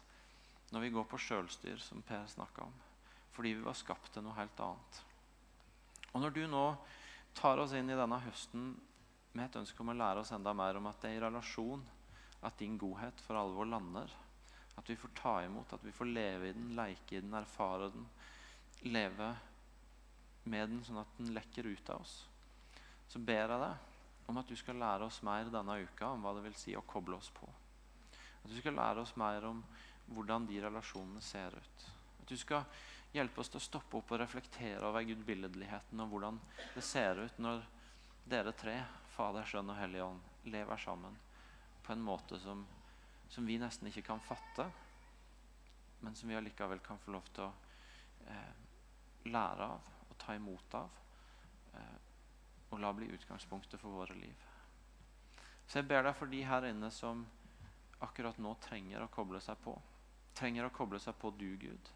når 0.70 0.86
vi 0.86 0.94
går 0.94 1.10
på 1.10 1.22
sjølstyr, 1.22 1.82
som 1.82 2.06
Per 2.06 2.30
snakka 2.30 2.70
om. 2.70 2.83
Fordi 3.34 3.56
vi 3.58 3.66
var 3.66 3.78
skapt 3.78 4.14
til 4.14 4.26
noe 4.26 4.38
helt 4.38 4.60
annet. 4.62 5.00
Og 6.14 6.22
når 6.22 6.36
du 6.36 6.44
nå 6.48 6.66
tar 7.34 7.62
oss 7.62 7.74
inn 7.74 7.90
i 7.90 7.98
denne 7.98 8.20
høsten 8.22 8.74
med 9.34 9.46
et 9.48 9.58
ønske 9.64 9.82
om 9.82 9.90
å 9.90 9.98
lære 9.98 10.22
oss 10.22 10.34
enda 10.36 10.54
mer 10.54 10.78
om 10.78 10.90
at 10.90 11.00
det 11.02 11.10
er 11.10 11.18
i 11.18 11.24
relasjon 11.24 11.82
at 12.46 12.60
din 12.60 12.78
godhet 12.78 13.24
for 13.26 13.40
alvor 13.40 13.66
lander, 13.66 14.12
at 14.76 14.90
vi 14.90 14.98
får 15.00 15.14
ta 15.18 15.34
imot, 15.46 15.74
at 15.74 15.86
vi 15.86 15.94
får 15.96 16.12
leve 16.12 16.50
i 16.50 16.54
den, 16.54 16.74
leke 16.78 17.18
i 17.18 17.22
den, 17.22 17.34
erfare 17.38 17.90
den. 17.94 18.06
Leve 18.90 19.30
med 20.50 20.70
den 20.70 20.82
sånn 20.84 21.00
at 21.02 21.18
den 21.18 21.32
lekker 21.36 21.70
ut 21.70 21.92
av 21.94 22.04
oss. 22.04 22.16
Så 23.08 23.22
ber 23.22 23.54
jeg 23.54 23.62
deg 23.62 24.30
om 24.32 24.40
at 24.40 24.50
du 24.50 24.56
skal 24.60 24.80
lære 24.82 25.08
oss 25.08 25.22
mer 25.26 25.52
denne 25.52 25.78
uka 25.84 26.10
om 26.14 26.24
hva 26.26 26.34
det 26.38 26.46
vil 26.48 26.58
si 26.60 26.76
å 26.76 26.86
koble 26.88 27.18
oss 27.20 27.30
på. 27.36 27.48
At 28.44 28.52
du 28.52 28.58
skal 28.60 28.76
lære 28.76 29.04
oss 29.04 29.16
mer 29.20 29.46
om 29.48 29.62
hvordan 30.12 30.48
de 30.50 30.60
relasjonene 30.64 31.22
ser 31.24 31.56
ut. 31.56 31.86
At 32.22 32.28
du 32.28 32.36
skal 32.40 32.66
hjelpe 33.14 33.42
oss 33.42 33.52
til 33.54 33.62
å 33.62 33.64
stoppe 33.64 34.00
opp 34.00 34.14
og 34.14 34.22
reflektere 34.24 34.84
over 34.88 35.06
gudbilledligheten 35.06 36.02
og 36.02 36.14
hvordan 36.14 36.40
det 36.76 36.84
ser 36.86 37.22
ut 37.22 37.42
når 37.42 37.66
dere 38.30 38.54
tre, 38.58 38.78
Fader, 39.14 39.46
Sønn 39.46 39.70
og 39.70 39.78
Hellig 39.78 40.02
Ånd, 40.02 40.22
lever 40.50 40.80
sammen 40.82 41.18
på 41.84 41.94
en 41.94 42.02
måte 42.02 42.40
som 42.42 42.64
som 43.34 43.46
vi 43.46 43.56
nesten 43.58 43.88
ikke 43.90 44.06
kan 44.06 44.20
fatte, 44.22 44.68
men 46.06 46.16
som 46.16 46.30
vi 46.30 46.36
allikevel 46.38 46.84
kan 46.86 47.00
få 47.02 47.16
lov 47.16 47.30
til 47.34 47.48
å 47.48 47.54
eh, 48.30 48.52
lære 49.26 49.70
av 49.74 49.88
og 50.06 50.18
ta 50.22 50.36
imot 50.38 50.76
av. 50.78 51.00
Eh, 51.74 51.96
og 52.70 52.82
la 52.84 52.92
bli 52.94 53.08
utgangspunktet 53.16 53.82
for 53.82 53.98
våre 53.98 54.14
liv. 54.18 54.46
Så 55.66 55.80
jeg 55.80 55.90
ber 55.90 56.06
deg 56.06 56.14
for 56.20 56.30
de 56.30 56.44
her 56.46 56.68
inne 56.70 56.92
som 56.94 57.26
akkurat 58.06 58.38
nå 58.38 58.54
trenger 58.62 59.02
å 59.02 59.10
koble 59.10 59.42
seg 59.42 59.58
på. 59.66 59.74
Trenger 60.38 60.70
å 60.70 60.76
koble 60.76 61.02
seg 61.02 61.18
på 61.18 61.34
du, 61.34 61.50
Gud, 61.58 61.90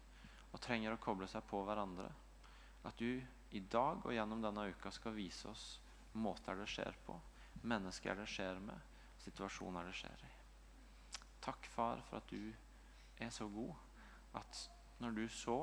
og 0.52 0.60
trenger 0.64 0.94
å 0.94 1.00
koble 1.02 1.28
seg 1.30 1.44
på 1.48 1.60
hverandre. 1.66 2.08
At 2.88 2.98
du 3.00 3.20
i 3.50 3.60
dag 3.60 4.04
og 4.04 4.14
gjennom 4.14 4.42
denne 4.44 4.68
uka 4.72 4.92
skal 4.92 5.16
vise 5.16 5.48
oss 5.50 5.66
måter 6.18 6.56
det 6.58 6.68
skjer 6.70 6.96
på, 7.06 7.16
mennesker 7.68 8.16
det 8.18 8.28
skjer 8.30 8.60
med, 8.62 8.78
situasjoner 9.24 9.88
det 9.88 9.96
skjer 9.96 10.24
i. 10.24 10.32
Takk, 11.44 11.68
far, 11.72 12.02
for 12.08 12.20
at 12.20 12.32
du 12.32 12.52
er 13.18 13.30
så 13.34 13.48
god 13.52 13.74
at 14.38 14.64
når 14.98 15.14
du 15.16 15.24
så 15.32 15.60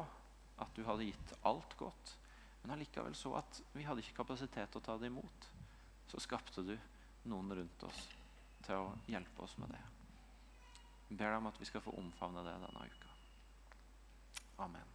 at 0.61 0.71
du 0.75 0.85
hadde 0.87 1.09
gitt 1.09 1.33
alt 1.43 1.75
godt, 1.77 2.15
men 2.63 2.73
allikevel 2.75 3.15
så 3.17 3.35
at 3.41 3.59
vi 3.75 3.83
hadde 3.85 4.01
ikke 4.01 4.21
kapasitet 4.23 4.71
til 4.71 4.81
å 4.81 4.85
ta 4.85 4.95
det 4.97 5.11
imot, 5.11 5.49
så 6.09 6.21
skapte 6.23 6.63
du 6.65 6.73
noen 7.29 7.51
rundt 7.59 7.83
oss 7.85 8.05
til 8.65 8.87
å 8.87 8.93
hjelpe 9.11 9.43
oss 9.45 9.57
med 9.61 9.73
det. 9.75 9.81
Jeg 11.09 11.19
ber 11.19 11.29
deg 11.29 11.41
om 11.41 11.51
at 11.51 11.59
vi 11.61 11.67
skal 11.69 11.83
få 11.85 11.93
omfavne 11.99 12.45
det 12.45 12.55
denne 12.63 12.87
uka. 12.87 13.04
Amen. 14.59 14.94